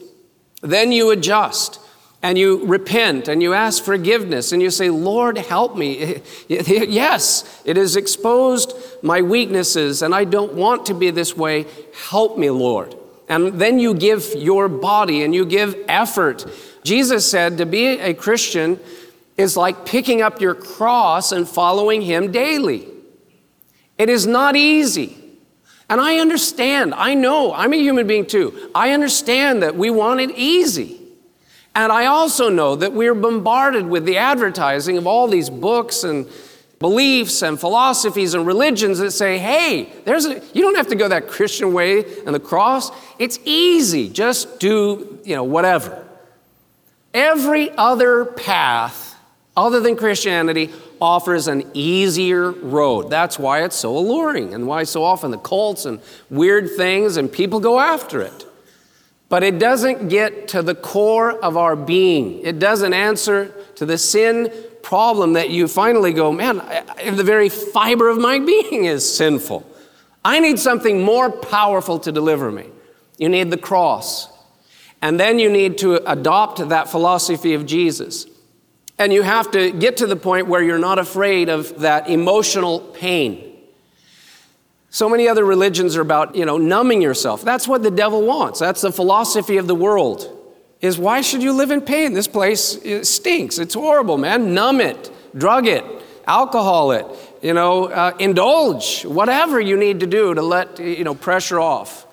then 0.62 0.90
you 0.90 1.12
adjust 1.12 1.79
and 2.23 2.37
you 2.37 2.67
repent 2.67 3.29
and 3.29 3.43
you 3.43 3.55
ask 3.55 3.83
forgiveness 3.83 4.53
and 4.53 4.61
you 4.61 4.71
say, 4.71 4.91
Lord, 4.91 5.39
help 5.39 5.77
me. 5.77 6.21
yes, 6.49 7.62
it 7.65 7.77
has 7.77 7.97
exposed 7.97 8.75
my 9.03 9.23
weaknesses 9.23 10.03
and 10.03 10.15
I 10.15 10.25
don't 10.25 10.55
want 10.55 10.87
to 10.87 10.95
be 10.95 11.11
this 11.11 11.37
way. 11.37 11.67
Help 12.11 12.37
me, 12.37 12.50
Lord. 12.50 12.95
And 13.29 13.61
then 13.61 13.79
you 13.79 13.95
give 13.95 14.35
your 14.35 14.69
body 14.69 15.23
and 15.23 15.35
you 15.35 15.47
give 15.47 15.77
effort. 15.89 16.45
Jesus 16.83 17.31
said 17.31 17.59
to 17.59 17.67
be 17.67 17.87
a 17.87 18.12
Christian 18.12 18.79
is 19.37 19.57
like 19.57 19.87
picking 19.87 20.21
up 20.21 20.41
your 20.41 20.55
cross 20.55 21.33
and 21.33 21.49
following 21.49 22.03
Him 22.03 22.33
daily. 22.33 22.87
It 23.97 24.09
is 24.11 24.27
not 24.27 24.57
easy. 24.57 25.17
And 25.89 26.00
I 26.00 26.19
understand, 26.19 26.95
I 26.95 27.15
know, 27.15 27.53
I'm 27.55 27.73
a 27.73 27.77
human 27.77 28.07
being 28.07 28.27
too. 28.27 28.71
I 28.75 28.93
understand 28.93 29.62
that 29.62 29.75
we 29.75 29.91
want 29.91 30.21
it 30.21 30.31
easy. 30.37 31.00
And 31.75 31.93
I 31.93 32.07
also 32.07 32.49
know 32.49 32.75
that 32.77 32.93
we're 32.93 33.15
bombarded 33.15 33.87
with 33.87 34.05
the 34.05 34.17
advertising 34.17 34.99
of 34.99 35.07
all 35.07 35.29
these 35.29 35.49
books 35.49 36.03
and 36.03 36.29
beliefs 36.81 37.43
and 37.43 37.61
philosophies 37.61 38.35
and 38.35 38.47
religions 38.47 38.99
that 38.99 39.12
say, 39.12 39.39
hey, 39.39 39.93
there's 40.05 40.25
a, 40.25 40.43
you 40.53 40.62
don't 40.62 40.77
have 40.77 40.89
to 40.89 40.97
go 40.97 41.09
that 41.09 41.29
Christian 41.29 41.73
way 41.73 42.05
and 42.25 42.35
the 42.35 42.41
cross. 42.41 42.91
It's 43.19 43.39
easy. 43.45 44.09
Just 44.09 44.59
do, 44.59 45.19
you 45.25 45.37
know, 45.37 45.45
whatever. 45.45 46.07
Every 47.12 47.71
other 47.73 48.25
path 48.25 49.15
other 49.57 49.81
than 49.81 49.97
Christianity 49.97 50.71
offers 51.00 51.49
an 51.49 51.71
easier 51.75 52.50
road. 52.50 53.11
That's 53.11 53.39
why 53.39 53.62
it's 53.65 53.77
so 53.77 53.97
alluring 53.97 54.55
and 54.55 54.67
why 54.67 54.85
so 54.85 55.05
often 55.05 55.31
the 55.31 55.39
cults 55.39 55.85
and 55.85 56.00
weird 56.31 56.71
things 56.77 57.17
and 57.17 57.31
people 57.31 57.61
go 57.61 57.79
after 57.79 58.23
it. 58.23 58.47
But 59.31 59.45
it 59.45 59.61
doesn't 59.61 60.09
get 60.09 60.49
to 60.49 60.61
the 60.61 60.75
core 60.75 61.33
of 61.33 61.57
our 61.57 61.77
being. 61.77 62.41
It 62.41 62.59
doesn't 62.59 62.93
answer 62.93 63.55
to 63.77 63.87
the 63.87 63.97
sin 63.97 64.53
problem 64.83 65.35
that 65.35 65.51
you 65.51 65.69
finally 65.69 66.13
go, 66.13 66.33
man, 66.33 66.57
the 67.15 67.23
very 67.25 67.49
fiber 67.49 68.09
of 68.09 68.19
my 68.19 68.39
being 68.53 68.85
is 68.85 69.09
sinful. 69.17 69.65
I 70.25 70.41
need 70.41 70.59
something 70.59 71.03
more 71.03 71.31
powerful 71.31 71.99
to 72.01 72.13
deliver 72.13 72.51
me. 72.51 72.67
You 73.19 73.29
need 73.29 73.51
the 73.51 73.57
cross. 73.57 74.29
And 75.01 75.19
then 75.19 75.39
you 75.39 75.49
need 75.49 75.79
to 75.79 76.11
adopt 76.11 76.69
that 76.69 76.89
philosophy 76.89 77.55
of 77.55 77.65
Jesus. 77.65 78.27
And 78.99 79.13
you 79.13 79.23
have 79.23 79.51
to 79.53 79.71
get 79.71 79.99
to 79.99 80.07
the 80.07 80.17
point 80.17 80.49
where 80.49 80.63
you're 80.63 80.79
not 80.79 80.99
afraid 80.99 81.49
of 81.49 81.81
that 81.81 82.11
emotional 82.11 82.81
pain. 82.81 83.50
So 84.90 85.09
many 85.09 85.28
other 85.28 85.44
religions 85.44 85.97
are 85.97 86.00
about, 86.00 86.35
you 86.35 86.44
know, 86.44 86.59
numbing 86.59 87.00
yourself. 87.00 87.42
That's 87.42 87.68
what 87.68 87.82
the 87.82 87.92
devil 87.92 88.23
wants. 88.23 88.59
That's 88.59 88.80
the 88.80 88.90
philosophy 88.90 89.56
of 89.56 89.68
the 89.68 89.75
world. 89.75 90.37
Is 90.80 90.99
why 90.99 91.20
should 91.20 91.42
you 91.42 91.52
live 91.52 91.70
in 91.70 91.80
pain? 91.80 92.12
This 92.12 92.26
place 92.26 92.75
it 92.76 93.06
stinks. 93.06 93.59
It's 93.59 93.75
horrible, 93.75 94.18
man. 94.18 94.52
Numb 94.52 94.80
it, 94.80 95.12
drug 95.37 95.68
it, 95.68 95.85
alcohol 96.26 96.90
it, 96.90 97.06
you 97.40 97.54
know, 97.54 97.85
uh, 97.85 98.16
indulge, 98.18 99.04
whatever 99.04 99.61
you 99.61 99.76
need 99.76 100.00
to 100.00 100.06
do 100.06 100.35
to 100.35 100.42
let, 100.42 100.80
you 100.80 101.04
know, 101.04 101.14
pressure 101.14 101.61
off. 101.61 102.06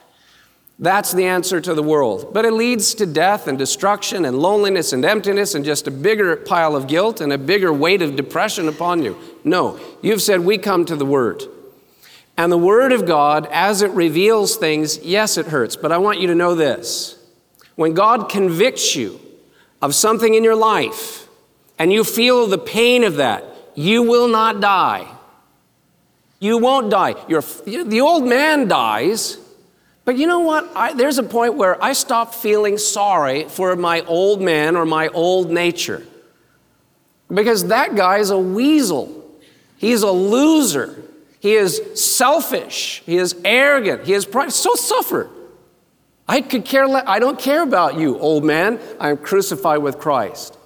That's 0.79 1.11
the 1.11 1.25
answer 1.25 1.59
to 1.59 1.73
the 1.73 1.81
world. 1.81 2.31
But 2.33 2.45
it 2.45 2.53
leads 2.53 2.93
to 2.95 3.07
death 3.07 3.47
and 3.47 3.57
destruction 3.57 4.25
and 4.25 4.37
loneliness 4.37 4.93
and 4.93 5.03
emptiness 5.03 5.55
and 5.55 5.65
just 5.65 5.87
a 5.87 5.91
bigger 5.91 6.35
pile 6.35 6.75
of 6.75 6.87
guilt 6.87 7.21
and 7.21 7.33
a 7.33 7.37
bigger 7.39 7.73
weight 7.73 8.03
of 8.03 8.15
depression 8.15 8.67
upon 8.67 9.01
you. 9.01 9.17
No, 9.43 9.79
you've 10.03 10.21
said, 10.21 10.41
We 10.41 10.59
come 10.59 10.85
to 10.85 10.95
the 10.95 11.05
Word. 11.05 11.43
And 12.37 12.51
the 12.51 12.57
Word 12.57 12.91
of 12.91 13.07
God, 13.07 13.47
as 13.51 13.81
it 13.81 13.89
reveals 13.91 14.57
things, 14.57 14.99
yes, 14.99 15.37
it 15.37 15.47
hurts, 15.47 15.75
but 15.75 15.91
I 15.91 15.97
want 15.97 16.21
you 16.21 16.27
to 16.27 16.35
know 16.35 16.53
this. 16.53 17.17
When 17.75 17.93
God 17.93 18.29
convicts 18.29 18.95
you 18.95 19.19
of 19.81 19.95
something 19.95 20.35
in 20.35 20.43
your 20.43 20.55
life 20.55 21.27
and 21.79 21.91
you 21.91 22.03
feel 22.03 22.45
the 22.45 22.59
pain 22.59 23.03
of 23.03 23.15
that, 23.15 23.43
you 23.73 24.03
will 24.03 24.27
not 24.27 24.59
die. 24.59 25.07
You 26.39 26.59
won't 26.59 26.91
die. 26.91 27.15
You're, 27.27 27.41
the 27.41 28.01
old 28.01 28.25
man 28.25 28.67
dies, 28.67 29.37
but 30.05 30.17
you 30.17 30.27
know 30.27 30.39
what? 30.39 30.69
I, 30.75 30.93
there's 30.93 31.17
a 31.17 31.23
point 31.23 31.55
where 31.55 31.83
I 31.83 31.93
stop 31.93 32.35
feeling 32.35 32.77
sorry 32.77 33.45
for 33.45 33.75
my 33.75 34.01
old 34.01 34.41
man 34.41 34.75
or 34.75 34.85
my 34.85 35.07
old 35.09 35.49
nature. 35.49 36.05
Because 37.33 37.67
that 37.67 37.95
guy 37.95 38.19
is 38.19 38.29
a 38.29 38.37
weasel. 38.37 39.25
He's 39.77 40.03
a 40.03 40.11
loser. 40.11 41.03
He 41.47 41.53
is 41.53 41.81
selfish. 41.95 43.01
He 43.05 43.15
is 43.15 43.33
arrogant. 43.45 44.05
He 44.05 44.11
is 44.11 44.25
pride. 44.25 44.51
So 44.51 44.75
suffer. 44.75 45.29
I 46.27 46.41
could 46.41 46.65
care 46.65 46.85
less. 46.85 47.05
I 47.07 47.19
don't 47.19 47.39
care 47.39 47.63
about 47.63 47.97
you, 47.97 48.19
old 48.19 48.43
man. 48.43 48.81
I 48.99 49.11
am 49.11 49.17
crucified 49.17 49.79
with 49.79 49.97
Christ. 49.97 50.57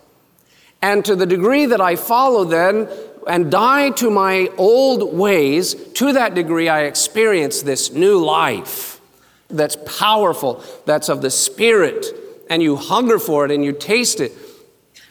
And 0.81 1.05
to 1.05 1.15
the 1.15 1.27
degree 1.27 1.67
that 1.67 1.79
I 1.79 1.95
follow 1.97 2.45
then 2.45 2.89
and 3.27 3.51
die 3.51 3.91
to 3.91 4.09
my 4.09 4.49
old 4.57 5.15
ways, 5.15 5.75
to 5.75 6.13
that 6.13 6.33
degree 6.33 6.67
I 6.67 6.85
experience 6.85 7.61
this 7.61 7.91
new 7.91 8.17
life 8.17 8.99
that's 9.51 9.77
powerful, 9.85 10.63
that's 10.87 11.09
of 11.09 11.21
the 11.21 11.29
Spirit, 11.29 12.07
and 12.49 12.63
you 12.63 12.75
hunger 12.75 13.19
for 13.19 13.45
it 13.45 13.51
and 13.51 13.63
you 13.63 13.71
taste 13.71 14.19
it. 14.19 14.31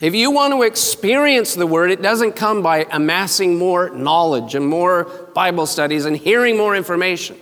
If 0.01 0.15
you 0.15 0.31
want 0.31 0.51
to 0.53 0.63
experience 0.63 1.53
the 1.53 1.67
Word, 1.67 1.91
it 1.91 2.01
doesn't 2.01 2.31
come 2.31 2.63
by 2.63 2.87
amassing 2.89 3.59
more 3.59 3.91
knowledge 3.91 4.55
and 4.55 4.67
more 4.67 5.03
Bible 5.35 5.67
studies 5.67 6.05
and 6.05 6.17
hearing 6.17 6.57
more 6.57 6.75
information. 6.75 7.37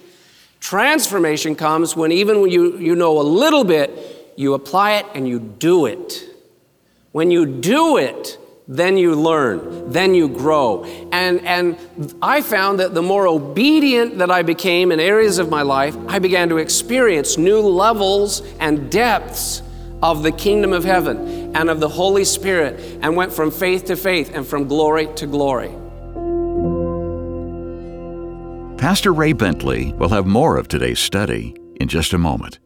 Transformation 0.60 1.56
comes 1.56 1.96
when 1.96 2.12
even 2.12 2.42
when 2.42 2.52
you, 2.52 2.78
you 2.78 2.96
know 2.96 3.22
a 3.22 3.24
little 3.24 3.64
bit, 3.64 4.34
you 4.36 4.56
apply 4.56 4.98
it 4.98 5.06
and 5.16 5.26
you 5.26 5.40
do 5.40 5.86
it. 5.86 6.26
When 7.14 7.32
you 7.32 7.46
do 7.46 7.96
it, 7.96 8.38
then 8.68 8.98
you 8.98 9.16
learn, 9.16 9.90
then 9.94 10.14
you 10.14 10.28
grow. 10.28 10.84
And, 11.14 11.40
and 11.46 11.78
I 12.22 12.42
found 12.42 12.82
that 12.82 12.94
the 12.94 13.02
more 13.02 13.26
obedient 13.26 14.18
that 14.18 14.30
I 14.30 14.42
became 14.42 14.92
in 14.92 15.00
areas 15.00 15.40
of 15.40 15.50
my 15.50 15.62
life, 15.62 15.96
I 16.10 16.20
began 16.20 16.50
to 16.50 16.58
experience 16.58 17.38
new 17.38 17.62
levels 17.62 18.42
and 18.60 18.92
depths 18.92 19.62
of 20.02 20.24
the 20.24 20.32
kingdom 20.32 20.74
of 20.74 20.84
heaven. 20.84 21.40
and 21.56 21.70
of 21.70 21.80
the 21.80 21.90
Holy 21.90 22.24
Spirit, 22.24 22.80
and 23.02 23.16
went 23.16 23.34
from 23.34 23.50
faith 23.52 23.86
to 23.86 23.96
faith 23.96 24.32
and 24.36 24.46
from 24.46 24.68
glory 24.68 25.08
to 25.16 25.26
glory. 25.26 25.70
Pastor 28.78 29.12
Ray 29.12 29.34
Bentley 29.34 29.94
will 29.94 30.10
have 30.10 30.26
more 30.26 30.58
of 30.58 30.68
today's 30.68 31.00
study 31.00 31.56
in 31.82 31.88
just 31.88 32.14
a 32.14 32.18
moment. 32.18 32.60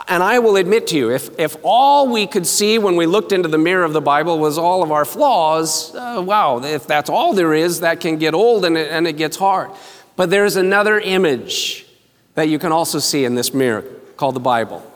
And 0.08 0.22
I 0.22 0.40
will 0.40 0.56
admit 0.56 0.88
to 0.88 0.96
you, 0.96 1.10
if, 1.12 1.38
if 1.38 1.56
all 1.62 2.08
we 2.08 2.26
could 2.26 2.46
see 2.46 2.78
when 2.78 2.96
we 2.96 3.06
looked 3.06 3.30
into 3.32 3.48
the 3.48 3.58
mirror 3.58 3.84
of 3.84 3.92
the 3.92 4.00
Bible 4.00 4.38
was 4.38 4.58
all 4.58 4.82
of 4.82 4.90
our 4.90 5.04
flaws, 5.04 5.94
uh, 5.94 6.22
wow, 6.24 6.62
if 6.62 6.86
that's 6.86 7.08
all 7.08 7.32
there 7.32 7.54
is, 7.54 7.80
that 7.80 8.00
can 8.00 8.18
get 8.18 8.34
old 8.34 8.64
and 8.64 8.76
it, 8.76 8.90
and 8.90 9.06
it 9.06 9.16
gets 9.16 9.36
hard. 9.36 9.70
But 10.16 10.30
there's 10.30 10.56
another 10.56 10.98
image 10.98 11.86
that 12.34 12.48
you 12.48 12.58
can 12.58 12.72
also 12.72 12.98
see 12.98 13.24
in 13.24 13.36
this 13.36 13.54
mirror 13.54 13.82
called 14.16 14.34
the 14.34 14.40
Bible. 14.40 14.90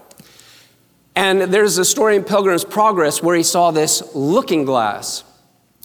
And 1.14 1.43
there's 1.43 1.78
a 1.78 1.85
story 1.85 2.17
in 2.17 2.25
Pilgrim's 2.25 2.64
Progress 2.64 3.23
where 3.23 3.37
he 3.37 3.43
saw 3.43 3.71
this 3.71 4.02
looking 4.14 4.64
glass. 4.64 5.25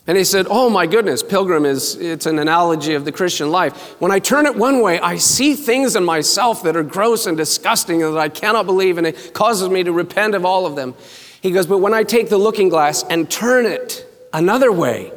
And 0.06 0.18
he 0.18 0.24
said, 0.24 0.46
Oh 0.50 0.68
my 0.68 0.86
goodness, 0.86 1.22
pilgrim 1.22 1.64
is, 1.64 1.96
it's 1.96 2.26
an 2.26 2.38
analogy 2.38 2.94
of 2.94 3.04
the 3.04 3.12
Christian 3.12 3.50
life. 3.50 4.00
When 4.00 4.12
I 4.12 4.18
turn 4.18 4.44
it 4.44 4.54
one 4.54 4.82
way, 4.82 5.00
I 5.00 5.16
see 5.16 5.54
things 5.54 5.96
in 5.96 6.04
myself 6.04 6.62
that 6.64 6.76
are 6.76 6.82
gross 6.82 7.26
and 7.26 7.36
disgusting 7.36 8.02
and 8.02 8.14
that 8.14 8.20
I 8.20 8.28
cannot 8.28 8.66
believe, 8.66 8.98
and 8.98 9.06
it 9.06 9.32
causes 9.32 9.70
me 9.70 9.82
to 9.82 9.92
repent 9.92 10.34
of 10.34 10.44
all 10.44 10.66
of 10.66 10.76
them. 10.76 10.94
He 11.40 11.50
goes, 11.50 11.66
But 11.66 11.78
when 11.78 11.94
I 11.94 12.02
take 12.02 12.28
the 12.28 12.38
looking 12.38 12.68
glass 12.68 13.02
and 13.08 13.30
turn 13.30 13.64
it 13.64 14.06
another 14.32 14.70
way, 14.70 15.10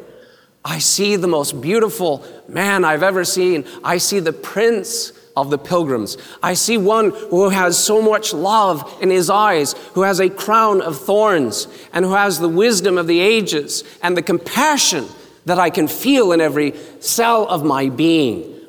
I 0.64 0.80
see 0.80 1.16
the 1.16 1.28
most 1.28 1.60
beautiful 1.62 2.26
man 2.48 2.86
I've 2.86 3.04
ever 3.04 3.26
seen. 3.26 3.66
I 3.84 3.98
see 3.98 4.20
the 4.20 4.34
prince 4.34 5.12
of 5.38 5.52
the 5.52 5.58
pilgrims. 5.58 6.18
I 6.42 6.56
see 6.56 6.78
one 6.78 7.12
who 7.12 7.50
has 7.50 7.78
so 7.78 8.02
much 8.02 8.34
love 8.34 8.98
in 9.02 9.12
his 9.12 9.30
eyes, 9.30 9.74
who 9.94 10.02
has 10.02 10.20
a 10.20 10.30
crown 10.30 10.82
of 10.82 11.00
thorns, 11.00 11.68
and 11.94 12.04
who 12.04 12.14
has 12.14 12.40
the 12.40 12.50
wisdom 12.50 12.98
of 12.98 13.06
the 13.06 13.20
ages 13.20 13.84
and 14.02 14.18
the 14.18 14.24
compassion 14.24 15.06
that 15.46 15.60
I 15.60 15.70
can 15.70 15.88
feel 15.88 16.32
in 16.32 16.42
every 16.42 16.74
cell 17.00 17.48
of 17.48 17.64
my 17.64 17.90
being. 17.90 18.60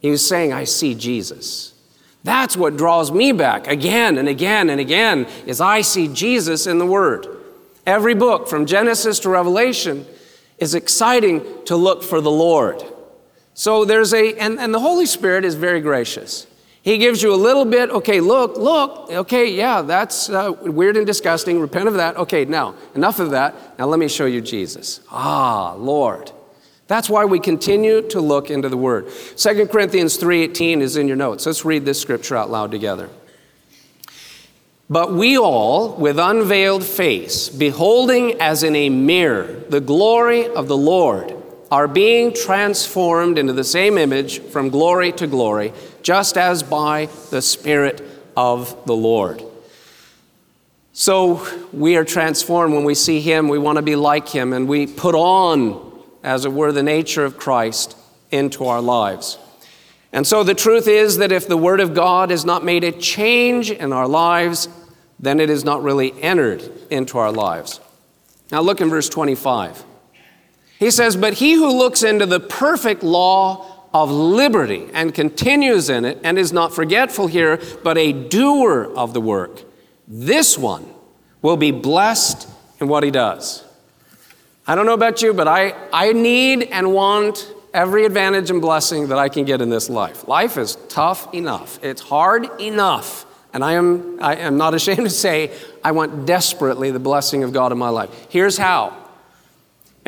He 0.00 0.10
was 0.10 0.26
saying, 0.26 0.52
I 0.52 0.64
see 0.64 0.94
Jesus. 0.94 1.72
That's 2.24 2.56
what 2.56 2.76
draws 2.76 3.10
me 3.10 3.32
back 3.32 3.66
again 3.66 4.18
and 4.18 4.28
again 4.28 4.68
and 4.68 4.80
again 4.80 5.26
is 5.46 5.62
I 5.62 5.80
see 5.80 6.08
Jesus 6.08 6.66
in 6.66 6.78
the 6.78 6.86
Word. 6.86 7.26
Every 7.86 8.14
book 8.14 8.48
from 8.48 8.66
Genesis 8.66 9.18
to 9.20 9.30
Revelation 9.30 10.04
is 10.58 10.74
exciting 10.74 11.42
to 11.64 11.74
look 11.74 12.02
for 12.02 12.20
the 12.20 12.30
Lord. 12.30 12.84
So 13.58 13.84
there's 13.84 14.14
a, 14.14 14.34
and, 14.34 14.60
and 14.60 14.72
the 14.72 14.78
Holy 14.78 15.04
Spirit 15.04 15.44
is 15.44 15.56
very 15.56 15.80
gracious. 15.80 16.46
He 16.80 16.96
gives 16.96 17.24
you 17.24 17.34
a 17.34 17.36
little 17.36 17.64
bit, 17.64 17.90
okay, 17.90 18.20
look, 18.20 18.56
look, 18.56 19.10
okay, 19.10 19.52
yeah, 19.52 19.82
that's 19.82 20.30
uh, 20.30 20.52
weird 20.62 20.96
and 20.96 21.04
disgusting. 21.04 21.58
Repent 21.58 21.88
of 21.88 21.94
that. 21.94 22.16
Okay, 22.18 22.44
now, 22.44 22.76
enough 22.94 23.18
of 23.18 23.32
that. 23.32 23.76
Now 23.76 23.86
let 23.86 23.98
me 23.98 24.06
show 24.06 24.26
you 24.26 24.40
Jesus. 24.40 25.00
Ah, 25.10 25.72
Lord. 25.72 26.30
That's 26.86 27.10
why 27.10 27.24
we 27.24 27.40
continue 27.40 28.00
to 28.10 28.20
look 28.20 28.48
into 28.48 28.68
the 28.68 28.76
Word. 28.76 29.08
2 29.34 29.66
Corinthians 29.66 30.16
3.18 30.18 30.80
is 30.80 30.96
in 30.96 31.08
your 31.08 31.16
notes. 31.16 31.44
Let's 31.44 31.64
read 31.64 31.84
this 31.84 32.00
scripture 32.00 32.36
out 32.36 32.50
loud 32.50 32.70
together. 32.70 33.10
But 34.88 35.12
we 35.12 35.36
all, 35.36 35.96
with 35.96 36.16
unveiled 36.20 36.84
face, 36.84 37.48
beholding 37.48 38.40
as 38.40 38.62
in 38.62 38.76
a 38.76 38.88
mirror 38.88 39.64
the 39.68 39.80
glory 39.80 40.46
of 40.46 40.68
the 40.68 40.76
Lord, 40.76 41.34
are 41.70 41.88
being 41.88 42.32
transformed 42.32 43.38
into 43.38 43.52
the 43.52 43.64
same 43.64 43.98
image 43.98 44.40
from 44.40 44.70
glory 44.70 45.12
to 45.12 45.26
glory, 45.26 45.72
just 46.02 46.38
as 46.38 46.62
by 46.62 47.08
the 47.30 47.42
Spirit 47.42 48.02
of 48.36 48.86
the 48.86 48.96
Lord. 48.96 49.42
So 50.92 51.46
we 51.72 51.96
are 51.96 52.04
transformed 52.04 52.74
when 52.74 52.84
we 52.84 52.94
see 52.94 53.20
Him, 53.20 53.48
we 53.48 53.58
want 53.58 53.76
to 53.76 53.82
be 53.82 53.96
like 53.96 54.28
Him, 54.28 54.52
and 54.52 54.66
we 54.66 54.86
put 54.86 55.14
on, 55.14 56.02
as 56.24 56.44
it 56.44 56.52
were, 56.52 56.72
the 56.72 56.82
nature 56.82 57.24
of 57.24 57.36
Christ 57.36 57.96
into 58.30 58.66
our 58.66 58.80
lives. 58.80 59.38
And 60.12 60.26
so 60.26 60.42
the 60.42 60.54
truth 60.54 60.88
is 60.88 61.18
that 61.18 61.32
if 61.32 61.46
the 61.46 61.56
Word 61.56 61.80
of 61.80 61.94
God 61.94 62.30
has 62.30 62.44
not 62.44 62.64
made 62.64 62.82
a 62.82 62.92
change 62.92 63.70
in 63.70 63.92
our 63.92 64.08
lives, 64.08 64.68
then 65.20 65.38
it 65.38 65.48
has 65.50 65.64
not 65.64 65.82
really 65.82 66.20
entered 66.22 66.62
into 66.90 67.18
our 67.18 67.30
lives. 67.30 67.80
Now 68.50 68.62
look 68.62 68.80
in 68.80 68.88
verse 68.88 69.08
25. 69.08 69.84
He 70.78 70.90
says, 70.90 71.16
But 71.16 71.34
he 71.34 71.54
who 71.54 71.76
looks 71.76 72.02
into 72.02 72.26
the 72.26 72.40
perfect 72.40 73.02
law 73.02 73.88
of 73.92 74.10
liberty 74.10 74.88
and 74.92 75.14
continues 75.14 75.90
in 75.90 76.04
it 76.04 76.18
and 76.22 76.38
is 76.38 76.52
not 76.52 76.74
forgetful 76.74 77.26
here, 77.26 77.60
but 77.82 77.98
a 77.98 78.12
doer 78.12 78.92
of 78.94 79.12
the 79.12 79.20
work, 79.20 79.62
this 80.06 80.56
one 80.56 80.86
will 81.42 81.56
be 81.56 81.70
blessed 81.70 82.48
in 82.80 82.88
what 82.88 83.02
he 83.02 83.10
does. 83.10 83.64
I 84.66 84.74
don't 84.74 84.86
know 84.86 84.94
about 84.94 85.22
you, 85.22 85.32
but 85.32 85.48
I, 85.48 85.74
I 85.92 86.12
need 86.12 86.64
and 86.64 86.92
want 86.92 87.52
every 87.72 88.04
advantage 88.04 88.50
and 88.50 88.60
blessing 88.60 89.08
that 89.08 89.18
I 89.18 89.28
can 89.28 89.44
get 89.44 89.60
in 89.60 89.70
this 89.70 89.88
life. 89.88 90.28
Life 90.28 90.58
is 90.58 90.76
tough 90.88 91.32
enough, 91.34 91.82
it's 91.82 92.02
hard 92.02 92.60
enough. 92.60 93.24
And 93.54 93.64
I 93.64 93.72
am, 93.72 94.22
I 94.22 94.36
am 94.36 94.58
not 94.58 94.74
ashamed 94.74 95.04
to 95.04 95.10
say, 95.10 95.50
I 95.82 95.92
want 95.92 96.26
desperately 96.26 96.90
the 96.90 97.00
blessing 97.00 97.42
of 97.44 97.52
God 97.52 97.72
in 97.72 97.78
my 97.78 97.88
life. 97.88 98.10
Here's 98.28 98.58
how 98.58 99.07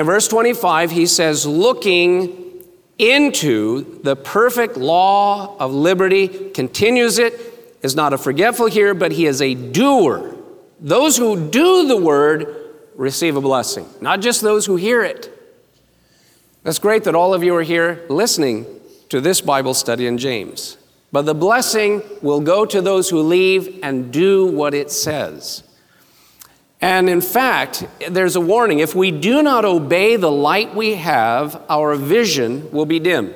in 0.01 0.07
verse 0.07 0.29
25, 0.29 0.93
he 0.93 1.05
says, 1.05 1.45
looking 1.45 2.65
into 2.99 4.01
the 4.03 4.17
perfect 4.17 4.79
law 4.79 5.59
of 5.59 5.75
liberty, 5.75 6.27
continues 6.53 7.19
it, 7.19 7.35
is 7.83 7.95
not 7.95 8.15
a 8.15 8.19
forgetful 8.19 8.69
here, 8.69 8.95
but 8.95 9.13
he 9.13 9.27
is 9.27 9.43
a 9.43 9.55
doer. 9.55 10.35
Those 10.81 11.19
who 11.19 11.51
do 11.51 11.87
the 11.87 11.99
word 11.99 12.47
receive 12.95 13.37
a 13.37 13.43
blessing, 13.43 13.87
not 14.01 14.23
just 14.23 14.41
those 14.41 14.65
who 14.65 14.77
hear 14.77 15.03
it. 15.03 15.31
That's 16.63 16.79
great 16.79 17.05
that 17.05 17.15
all 17.15 17.35
of 17.35 17.45
you 17.45 17.55
are 17.57 17.63
here 17.63 18.07
listening 18.09 18.65
to 19.11 19.21
this 19.21 19.43
Bible 19.43 19.75
study 19.75 20.07
in 20.07 20.17
James. 20.17 20.79
But 21.13 21.27
the 21.27 21.35
blessing 21.35 22.01
will 22.23 22.41
go 22.41 22.65
to 22.65 22.81
those 22.81 23.11
who 23.11 23.21
leave 23.21 23.81
and 23.83 24.11
do 24.11 24.47
what 24.47 24.73
it 24.73 24.91
says. 24.91 25.63
And 26.81 27.11
in 27.11 27.21
fact, 27.21 27.87
there's 28.09 28.37
a 28.37 28.40
warning 28.40 28.79
if 28.79 28.95
we 28.95 29.11
do 29.11 29.43
not 29.43 29.64
obey 29.64 30.16
the 30.16 30.31
light 30.31 30.75
we 30.75 30.95
have, 30.95 31.62
our 31.69 31.95
vision 31.95 32.71
will 32.71 32.87
be 32.87 32.99
dim. 32.99 33.35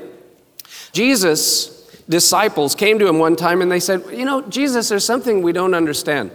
Jesus' 0.92 1.74
disciples 2.08 2.74
came 2.74 2.98
to 2.98 3.06
him 3.06 3.18
one 3.18 3.36
time 3.36 3.60
and 3.60 3.70
they 3.70 3.80
said, 3.80 4.02
You 4.10 4.24
know, 4.24 4.42
Jesus, 4.42 4.88
there's 4.88 5.04
something 5.04 5.42
we 5.42 5.52
don't 5.52 5.74
understand. 5.74 6.30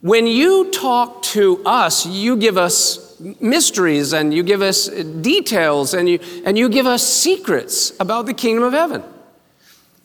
When 0.00 0.26
you 0.26 0.70
talk 0.70 1.22
to 1.24 1.60
us, 1.66 2.06
you 2.06 2.36
give 2.36 2.56
us 2.56 3.20
mysteries 3.40 4.12
and 4.12 4.32
you 4.32 4.42
give 4.42 4.62
us 4.62 4.88
details 4.88 5.92
and 5.92 6.08
you, 6.08 6.20
and 6.44 6.56
you 6.56 6.68
give 6.68 6.86
us 6.86 7.02
secrets 7.02 7.92
about 7.98 8.26
the 8.26 8.34
kingdom 8.34 8.62
of 8.62 8.72
heaven. 8.72 9.02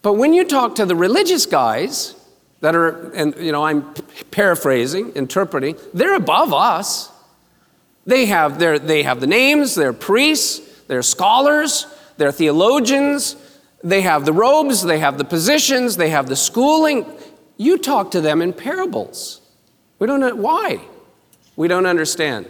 But 0.01 0.13
when 0.13 0.33
you 0.33 0.45
talk 0.45 0.75
to 0.75 0.85
the 0.85 0.95
religious 0.95 1.45
guys, 1.45 2.15
that 2.63 2.77
are, 2.77 3.11
and 3.11 3.35
you 3.37 3.51
know, 3.51 3.65
I'm 3.65 3.93
paraphrasing, 4.31 5.11
interpreting, 5.15 5.75
they're 5.93 6.15
above 6.15 6.53
us. 6.53 7.11
They 8.05 8.27
have, 8.27 8.57
their, 8.57 8.79
they 8.79 9.03
have 9.03 9.19
the 9.19 9.27
names, 9.27 9.75
they're 9.75 9.91
priests, 9.91 10.61
they're 10.87 11.01
scholars, 11.01 11.85
they're 12.15 12.31
theologians, 12.31 13.35
They 13.83 14.01
have 14.01 14.23
the 14.23 14.31
robes, 14.31 14.81
they 14.81 14.99
have 14.99 15.17
the 15.17 15.25
positions, 15.25 15.97
they 15.97 16.09
have 16.09 16.27
the 16.27 16.37
schooling. 16.37 17.05
You 17.57 17.77
talk 17.77 18.11
to 18.11 18.21
them 18.21 18.41
in 18.41 18.53
parables. 18.53 19.41
We 19.99 20.07
don't 20.07 20.21
know 20.21 20.33
why. 20.33 20.79
We 21.57 21.67
don't 21.67 21.85
understand. 21.85 22.49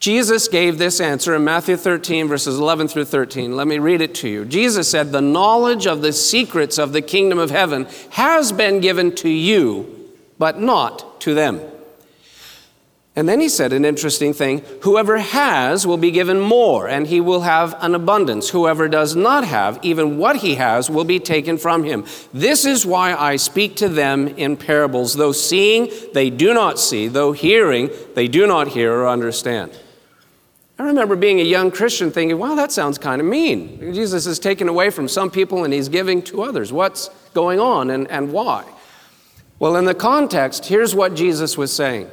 Jesus 0.00 0.46
gave 0.46 0.78
this 0.78 1.00
answer 1.00 1.34
in 1.34 1.42
Matthew 1.42 1.76
13, 1.76 2.28
verses 2.28 2.58
11 2.58 2.86
through 2.86 3.06
13. 3.06 3.56
Let 3.56 3.66
me 3.66 3.80
read 3.80 4.00
it 4.00 4.14
to 4.16 4.28
you. 4.28 4.44
Jesus 4.44 4.88
said, 4.88 5.10
The 5.10 5.20
knowledge 5.20 5.88
of 5.88 6.02
the 6.02 6.12
secrets 6.12 6.78
of 6.78 6.92
the 6.92 7.02
kingdom 7.02 7.38
of 7.38 7.50
heaven 7.50 7.88
has 8.10 8.52
been 8.52 8.80
given 8.80 9.12
to 9.16 9.28
you, 9.28 10.12
but 10.38 10.60
not 10.60 11.20
to 11.22 11.34
them. 11.34 11.60
And 13.16 13.28
then 13.28 13.40
he 13.40 13.48
said 13.48 13.72
an 13.72 13.84
interesting 13.84 14.32
thing 14.32 14.62
whoever 14.82 15.18
has 15.18 15.84
will 15.84 15.96
be 15.96 16.12
given 16.12 16.38
more, 16.38 16.88
and 16.88 17.04
he 17.04 17.20
will 17.20 17.40
have 17.40 17.74
an 17.82 17.96
abundance. 17.96 18.50
Whoever 18.50 18.86
does 18.86 19.16
not 19.16 19.42
have, 19.42 19.80
even 19.82 20.18
what 20.18 20.36
he 20.36 20.54
has, 20.54 20.88
will 20.88 21.02
be 21.02 21.18
taken 21.18 21.58
from 21.58 21.82
him. 21.82 22.04
This 22.32 22.64
is 22.64 22.86
why 22.86 23.16
I 23.16 23.34
speak 23.34 23.74
to 23.76 23.88
them 23.88 24.28
in 24.28 24.56
parables. 24.56 25.14
Though 25.14 25.32
seeing, 25.32 25.90
they 26.14 26.30
do 26.30 26.54
not 26.54 26.78
see, 26.78 27.08
though 27.08 27.32
hearing, 27.32 27.90
they 28.14 28.28
do 28.28 28.46
not 28.46 28.68
hear 28.68 28.92
or 28.92 29.08
understand. 29.08 29.76
I 30.78 30.84
remember 30.84 31.16
being 31.16 31.40
a 31.40 31.44
young 31.44 31.72
Christian 31.72 32.12
thinking, 32.12 32.38
wow, 32.38 32.54
that 32.54 32.70
sounds 32.70 32.98
kind 32.98 33.20
of 33.20 33.26
mean. 33.26 33.92
Jesus 33.92 34.26
is 34.26 34.38
taken 34.38 34.68
away 34.68 34.90
from 34.90 35.08
some 35.08 35.28
people 35.28 35.64
and 35.64 35.74
he's 35.74 35.88
giving 35.88 36.22
to 36.22 36.42
others. 36.42 36.72
What's 36.72 37.08
going 37.34 37.58
on 37.58 37.90
and, 37.90 38.08
and 38.08 38.32
why? 38.32 38.64
Well, 39.58 39.74
in 39.74 39.86
the 39.86 39.94
context, 39.94 40.66
here's 40.66 40.94
what 40.94 41.16
Jesus 41.16 41.58
was 41.58 41.72
saying. 41.72 42.08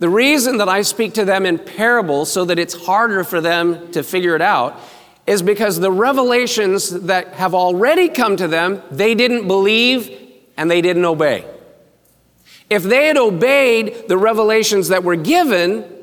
The 0.00 0.08
reason 0.08 0.58
that 0.58 0.68
I 0.68 0.82
speak 0.82 1.14
to 1.14 1.24
them 1.24 1.46
in 1.46 1.58
parables 1.58 2.30
so 2.30 2.44
that 2.46 2.58
it's 2.58 2.74
harder 2.74 3.22
for 3.22 3.40
them 3.40 3.92
to 3.92 4.02
figure 4.02 4.34
it 4.34 4.42
out 4.42 4.80
is 5.28 5.40
because 5.40 5.78
the 5.78 5.92
revelations 5.92 6.90
that 6.90 7.34
have 7.34 7.54
already 7.54 8.08
come 8.08 8.36
to 8.36 8.48
them, 8.48 8.82
they 8.90 9.14
didn't 9.14 9.46
believe 9.46 10.10
and 10.56 10.68
they 10.68 10.80
didn't 10.80 11.04
obey. 11.04 11.44
If 12.68 12.82
they 12.82 13.06
had 13.06 13.16
obeyed 13.16 14.08
the 14.08 14.18
revelations 14.18 14.88
that 14.88 15.04
were 15.04 15.16
given, 15.16 15.95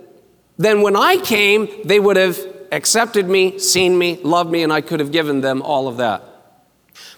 then 0.57 0.81
when 0.81 0.95
I 0.95 1.17
came, 1.17 1.67
they 1.85 1.99
would 1.99 2.17
have 2.17 2.39
accepted 2.71 3.27
me, 3.27 3.59
seen 3.59 3.97
me, 3.97 4.17
loved 4.23 4.51
me, 4.51 4.63
and 4.63 4.71
I 4.73 4.81
could 4.81 4.99
have 4.99 5.11
given 5.11 5.41
them 5.41 5.61
all 5.61 5.87
of 5.87 5.97
that. 5.97 6.23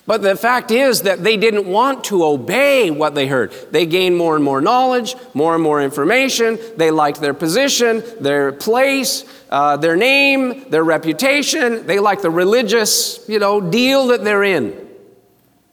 But 0.08 0.22
the 0.22 0.36
fact 0.36 0.70
is 0.70 1.02
that 1.02 1.24
they 1.24 1.36
didn't 1.36 1.66
want 1.66 2.04
to 2.06 2.24
obey 2.24 2.92
what 2.92 3.16
they 3.16 3.26
heard. 3.28 3.52
They 3.72 3.88
gained 3.88 4.16
more 4.16 4.36
and 4.36 4.44
more 4.44 4.62
knowledge, 4.62 5.16
more 5.34 5.56
and 5.56 5.64
more 5.64 5.82
information. 5.82 6.60
They 6.78 6.92
liked 6.92 7.22
their 7.22 7.34
position, 7.34 8.04
their 8.20 8.52
place, 8.52 9.26
uh, 9.50 9.78
their 9.78 9.96
name, 9.96 10.70
their 10.70 10.84
reputation. 10.84 11.88
They 11.88 12.00
like 12.00 12.22
the 12.22 12.30
religious, 12.30 13.26
you 13.28 13.40
know, 13.40 13.60
deal 13.60 14.08
that 14.08 14.24
they're 14.24 14.44
in. 14.44 14.88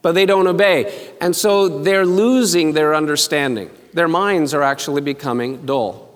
But 0.00 0.12
they 0.12 0.24
don't 0.24 0.46
obey. 0.46 1.14
And 1.20 1.36
so 1.36 1.82
they're 1.82 2.06
losing 2.06 2.72
their 2.72 2.94
understanding. 2.94 3.70
Their 3.92 4.08
minds 4.08 4.54
are 4.54 4.62
actually 4.62 5.02
becoming 5.02 5.66
dull. 5.66 6.11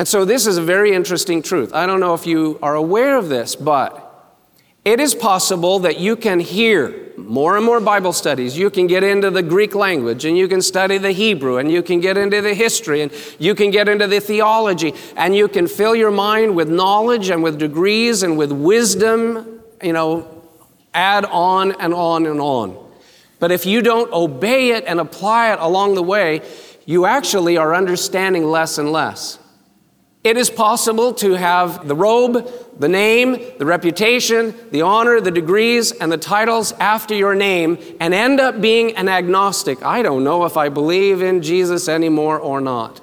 And 0.00 0.08
so 0.08 0.24
this 0.24 0.46
is 0.46 0.56
a 0.56 0.62
very 0.62 0.94
interesting 0.94 1.42
truth. 1.42 1.74
I 1.74 1.84
don't 1.84 2.00
know 2.00 2.14
if 2.14 2.26
you 2.26 2.58
are 2.62 2.74
aware 2.74 3.18
of 3.18 3.28
this, 3.28 3.54
but 3.54 4.34
it 4.82 4.98
is 4.98 5.14
possible 5.14 5.80
that 5.80 6.00
you 6.00 6.16
can 6.16 6.40
hear 6.40 7.12
more 7.18 7.58
and 7.58 7.66
more 7.66 7.80
Bible 7.80 8.14
studies. 8.14 8.56
You 8.56 8.70
can 8.70 8.86
get 8.86 9.04
into 9.04 9.28
the 9.28 9.42
Greek 9.42 9.74
language 9.74 10.24
and 10.24 10.38
you 10.38 10.48
can 10.48 10.62
study 10.62 10.96
the 10.96 11.12
Hebrew 11.12 11.58
and 11.58 11.70
you 11.70 11.82
can 11.82 12.00
get 12.00 12.16
into 12.16 12.40
the 12.40 12.54
history 12.54 13.02
and 13.02 13.12
you 13.38 13.54
can 13.54 13.70
get 13.70 13.90
into 13.90 14.06
the 14.06 14.20
theology 14.20 14.94
and 15.16 15.36
you 15.36 15.48
can 15.48 15.66
fill 15.66 15.94
your 15.94 16.10
mind 16.10 16.56
with 16.56 16.70
knowledge 16.70 17.28
and 17.28 17.42
with 17.42 17.58
degrees 17.58 18.22
and 18.22 18.38
with 18.38 18.52
wisdom, 18.52 19.60
you 19.82 19.92
know, 19.92 20.26
add 20.94 21.26
on 21.26 21.72
and 21.72 21.92
on 21.92 22.24
and 22.24 22.40
on. 22.40 22.90
But 23.38 23.52
if 23.52 23.66
you 23.66 23.82
don't 23.82 24.10
obey 24.14 24.70
it 24.70 24.84
and 24.86 24.98
apply 24.98 25.52
it 25.52 25.58
along 25.60 25.94
the 25.94 26.02
way, 26.02 26.40
you 26.86 27.04
actually 27.04 27.58
are 27.58 27.74
understanding 27.74 28.44
less 28.44 28.78
and 28.78 28.92
less. 28.92 29.39
It 30.22 30.36
is 30.36 30.50
possible 30.50 31.14
to 31.14 31.32
have 31.32 31.88
the 31.88 31.94
robe, 31.94 32.46
the 32.78 32.88
name, 32.88 33.38
the 33.58 33.64
reputation, 33.64 34.54
the 34.70 34.82
honor, 34.82 35.18
the 35.18 35.30
degrees, 35.30 35.92
and 35.92 36.12
the 36.12 36.18
titles 36.18 36.72
after 36.72 37.14
your 37.14 37.34
name 37.34 37.78
and 38.00 38.12
end 38.12 38.38
up 38.38 38.60
being 38.60 38.94
an 38.96 39.08
agnostic. 39.08 39.82
I 39.82 40.02
don't 40.02 40.22
know 40.22 40.44
if 40.44 40.58
I 40.58 40.68
believe 40.68 41.22
in 41.22 41.40
Jesus 41.40 41.88
anymore 41.88 42.38
or 42.38 42.60
not. 42.60 43.00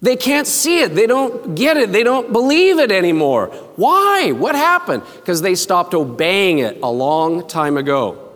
They 0.00 0.16
can't 0.16 0.46
see 0.46 0.80
it. 0.80 0.94
They 0.94 1.06
don't 1.06 1.54
get 1.54 1.76
it. 1.76 1.92
They 1.92 2.02
don't 2.02 2.32
believe 2.32 2.78
it 2.78 2.90
anymore. 2.92 3.46
Why? 3.76 4.32
What 4.32 4.54
happened? 4.54 5.02
Because 5.16 5.42
they 5.42 5.54
stopped 5.54 5.94
obeying 5.94 6.58
it 6.58 6.78
a 6.82 6.90
long 6.90 7.46
time 7.48 7.76
ago. 7.76 8.31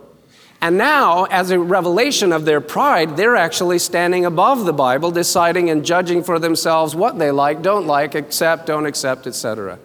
And 0.60 0.78
now, 0.78 1.24
as 1.24 1.50
a 1.50 1.58
revelation 1.58 2.32
of 2.32 2.44
their 2.44 2.60
pride, 2.60 3.16
they're 3.16 3.36
actually 3.36 3.78
standing 3.78 4.24
above 4.24 4.64
the 4.64 4.72
Bible, 4.72 5.10
deciding 5.10 5.68
and 5.70 5.84
judging 5.84 6.22
for 6.22 6.38
themselves 6.38 6.94
what 6.94 7.18
they 7.18 7.30
like, 7.30 7.62
don't 7.62 7.86
like, 7.86 8.14
accept, 8.14 8.66
don't 8.66 8.86
accept, 8.86 9.26
etc. 9.26 9.78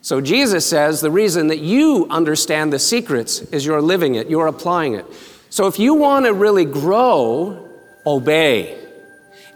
So 0.00 0.20
Jesus 0.20 0.64
says 0.66 1.00
the 1.00 1.10
reason 1.10 1.48
that 1.48 1.58
you 1.58 2.06
understand 2.08 2.72
the 2.72 2.78
secrets 2.78 3.40
is 3.40 3.66
you're 3.66 3.82
living 3.82 4.14
it, 4.14 4.30
you're 4.30 4.46
applying 4.46 4.94
it. 4.94 5.04
So 5.50 5.66
if 5.66 5.78
you 5.78 5.94
want 5.94 6.26
to 6.26 6.32
really 6.32 6.64
grow, 6.64 7.68
obey. 8.06 8.78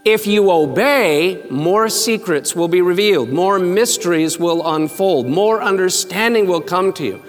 If 0.05 0.27
you 0.27 0.51
obey, 0.51 1.47
more 1.49 1.89
secrets 1.89 2.57
will 2.57 2.69
be 2.69 2.83
revealed, 2.83 3.31
more 3.31 3.59
mysteries 3.59 4.39
will 4.39 4.75
unfold, 4.75 5.27
more 5.27 5.63
understanding 5.63 6.47
will 6.49 6.61
come 6.61 6.93
to 6.95 7.05
you. 7.05 7.23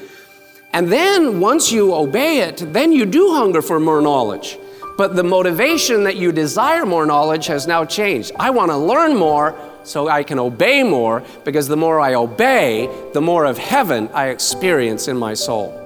And 0.73 0.91
then 0.91 1.39
once 1.39 1.71
you 1.71 1.93
obey 1.93 2.39
it, 2.39 2.57
then 2.73 2.91
you 2.91 3.05
do 3.05 3.33
hunger 3.33 3.61
for 3.61 3.79
more 3.79 4.01
knowledge. 4.01 4.57
But 4.97 5.15
the 5.15 5.23
motivation 5.23 6.03
that 6.03 6.17
you 6.17 6.31
desire 6.31 6.85
more 6.85 7.05
knowledge 7.05 7.45
has 7.47 7.67
now 7.67 7.85
changed. 7.85 8.31
I 8.39 8.49
want 8.49 8.71
to 8.71 8.77
learn 8.77 9.15
more 9.15 9.55
so 9.83 10.07
I 10.07 10.23
can 10.23 10.39
obey 10.39 10.83
more 10.83 11.23
because 11.45 11.67
the 11.67 11.77
more 11.77 11.99
I 11.99 12.15
obey, 12.15 12.89
the 13.13 13.21
more 13.21 13.45
of 13.45 13.57
heaven 13.57 14.09
I 14.13 14.29
experience 14.29 15.07
in 15.07 15.17
my 15.17 15.35
soul. 15.35 15.79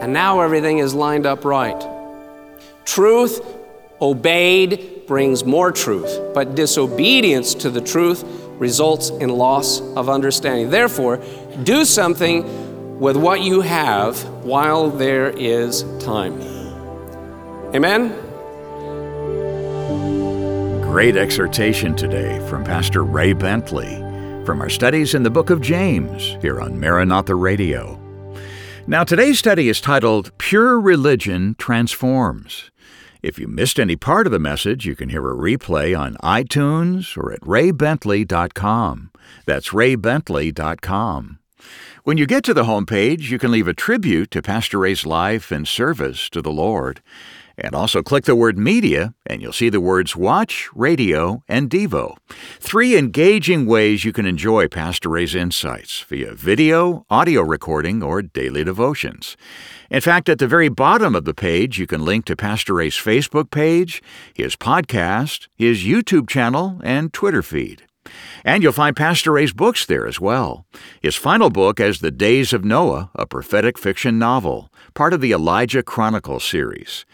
And 0.00 0.12
now 0.12 0.40
everything 0.40 0.78
is 0.78 0.94
lined 0.94 1.26
up 1.26 1.44
right. 1.44 1.84
Truth 2.84 3.40
obeyed 4.00 5.06
brings 5.06 5.44
more 5.44 5.72
truth, 5.72 6.34
but 6.34 6.54
disobedience 6.54 7.54
to 7.54 7.70
the 7.70 7.80
truth 7.80 8.24
results 8.58 9.10
in 9.10 9.30
loss 9.30 9.80
of 9.96 10.08
understanding. 10.08 10.70
Therefore, 10.70 11.20
do 11.64 11.84
something 11.84 12.69
with 13.00 13.16
what 13.16 13.40
you 13.40 13.62
have 13.62 14.22
while 14.44 14.90
there 14.90 15.30
is 15.30 15.82
time. 15.98 16.40
Amen? 17.74 18.10
Great 20.82 21.16
exhortation 21.16 21.96
today 21.96 22.46
from 22.48 22.62
Pastor 22.62 23.02
Ray 23.02 23.32
Bentley 23.32 23.96
from 24.44 24.60
our 24.60 24.68
studies 24.68 25.14
in 25.14 25.22
the 25.22 25.30
book 25.30 25.50
of 25.50 25.60
James 25.60 26.36
here 26.42 26.60
on 26.60 26.78
Maranatha 26.78 27.34
Radio. 27.34 27.98
Now, 28.86 29.04
today's 29.04 29.38
study 29.38 29.68
is 29.68 29.80
titled 29.80 30.36
Pure 30.38 30.80
Religion 30.80 31.54
Transforms. 31.58 32.70
If 33.22 33.38
you 33.38 33.46
missed 33.46 33.78
any 33.78 33.96
part 33.96 34.26
of 34.26 34.32
the 34.32 34.38
message, 34.38 34.86
you 34.86 34.96
can 34.96 35.10
hear 35.10 35.30
a 35.30 35.34
replay 35.34 35.98
on 35.98 36.16
iTunes 36.16 37.16
or 37.16 37.32
at 37.32 37.40
raybentley.com. 37.40 39.10
That's 39.46 39.68
raybentley.com. 39.68 41.39
When 42.02 42.16
you 42.16 42.24
get 42.24 42.44
to 42.44 42.54
the 42.54 42.64
homepage, 42.64 43.28
you 43.28 43.38
can 43.38 43.50
leave 43.50 43.68
a 43.68 43.74
tribute 43.74 44.30
to 44.30 44.40
Pastor 44.40 44.78
Ray's 44.78 45.04
life 45.04 45.52
and 45.52 45.68
service 45.68 46.30
to 46.30 46.40
the 46.40 46.50
Lord. 46.50 47.02
And 47.58 47.74
also 47.74 48.02
click 48.02 48.24
the 48.24 48.34
word 48.34 48.56
media, 48.56 49.12
and 49.26 49.42
you'll 49.42 49.52
see 49.52 49.68
the 49.68 49.82
words 49.82 50.16
watch, 50.16 50.70
radio, 50.74 51.42
and 51.46 51.68
Devo. 51.68 52.16
Three 52.58 52.96
engaging 52.96 53.66
ways 53.66 54.02
you 54.02 54.14
can 54.14 54.24
enjoy 54.24 54.66
Pastor 54.66 55.10
Ray's 55.10 55.34
insights 55.34 56.00
via 56.00 56.32
video, 56.32 57.04
audio 57.10 57.42
recording, 57.42 58.02
or 58.02 58.22
daily 58.22 58.64
devotions. 58.64 59.36
In 59.90 60.00
fact, 60.00 60.30
at 60.30 60.38
the 60.38 60.48
very 60.48 60.70
bottom 60.70 61.14
of 61.14 61.26
the 61.26 61.34
page, 61.34 61.78
you 61.78 61.86
can 61.86 62.02
link 62.02 62.24
to 62.24 62.34
Pastor 62.34 62.72
Ray's 62.72 62.96
Facebook 62.96 63.50
page, 63.50 64.02
his 64.32 64.56
podcast, 64.56 65.48
his 65.54 65.84
YouTube 65.84 66.30
channel, 66.30 66.80
and 66.82 67.12
Twitter 67.12 67.42
feed. 67.42 67.82
And 68.44 68.62
you'll 68.62 68.72
find 68.72 68.96
Pastor 68.96 69.32
Ray's 69.32 69.52
books 69.52 69.84
there 69.84 70.06
as 70.06 70.20
well. 70.20 70.64
His 71.02 71.16
final 71.16 71.50
book 71.50 71.78
is 71.78 72.00
The 72.00 72.10
Days 72.10 72.52
of 72.52 72.64
Noah, 72.64 73.10
a 73.14 73.26
prophetic 73.26 73.78
fiction 73.78 74.18
novel, 74.18 74.72
part 74.94 75.12
of 75.12 75.20
the 75.20 75.32
Elijah 75.32 75.82
Chronicles 75.82 76.44
series. 76.44 77.04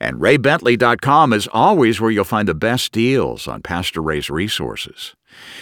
And 0.00 0.20
raybentley.com 0.20 1.32
is 1.32 1.48
always 1.52 2.00
where 2.00 2.10
you'll 2.10 2.24
find 2.24 2.46
the 2.46 2.54
best 2.54 2.92
deals 2.92 3.48
on 3.48 3.62
Pastor 3.62 4.00
Ray's 4.00 4.30
resources. 4.30 5.16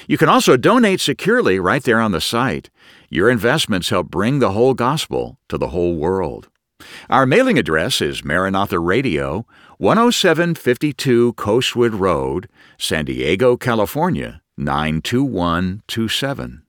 You 0.06 0.18
can 0.18 0.28
also 0.28 0.56
donate 0.56 1.00
securely 1.00 1.58
right 1.58 1.82
there 1.82 2.00
on 2.00 2.12
the 2.12 2.20
site. 2.20 2.70
Your 3.08 3.30
investments 3.30 3.88
help 3.88 4.10
bring 4.10 4.38
the 4.38 4.52
whole 4.52 4.74
gospel 4.74 5.38
to 5.48 5.56
the 5.56 5.68
whole 5.68 5.96
world. 5.96 6.48
Our 7.08 7.24
mailing 7.24 7.58
address 7.58 8.02
is 8.02 8.24
Maranatha 8.24 8.78
Radio, 8.78 9.46
10752 9.80 11.32
Coastwood 11.32 11.94
Road, 11.94 12.48
San 12.76 13.06
Diego, 13.06 13.56
California 13.56 14.42
92127. 14.56 16.62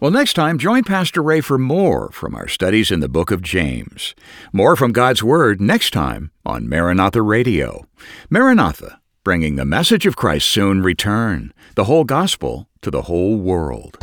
Well, 0.00 0.10
next 0.10 0.32
time, 0.32 0.58
join 0.58 0.84
Pastor 0.84 1.22
Ray 1.22 1.42
for 1.42 1.58
more 1.58 2.10
from 2.10 2.34
our 2.34 2.48
studies 2.48 2.90
in 2.90 3.00
the 3.00 3.08
book 3.08 3.30
of 3.30 3.42
James. 3.42 4.14
More 4.50 4.74
from 4.74 4.92
God's 4.92 5.22
Word 5.22 5.60
next 5.60 5.90
time 5.90 6.30
on 6.46 6.66
Maranatha 6.66 7.20
Radio. 7.20 7.84
Maranatha, 8.30 8.98
bringing 9.24 9.56
the 9.56 9.66
message 9.66 10.06
of 10.06 10.16
Christ's 10.16 10.50
soon 10.50 10.82
return, 10.82 11.52
the 11.74 11.84
whole 11.84 12.04
gospel 12.04 12.66
to 12.80 12.90
the 12.90 13.02
whole 13.02 13.36
world. 13.36 13.98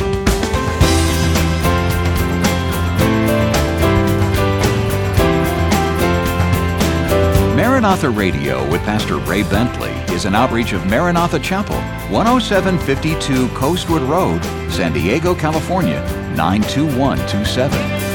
Maranatha 7.56 8.12
Radio 8.12 8.70
with 8.70 8.84
Pastor 8.84 9.18
Ray 9.18 9.42
Bentley 9.42 9.97
is 10.18 10.26
an 10.26 10.34
outreach 10.34 10.74
of 10.74 10.84
Maranatha 10.88 11.38
Chapel, 11.38 11.76
10752 12.10 13.50
Coastwood 13.50 14.02
Road, 14.02 14.44
San 14.72 14.92
Diego, 14.92 15.36
California, 15.36 16.02
92127. 16.36 18.07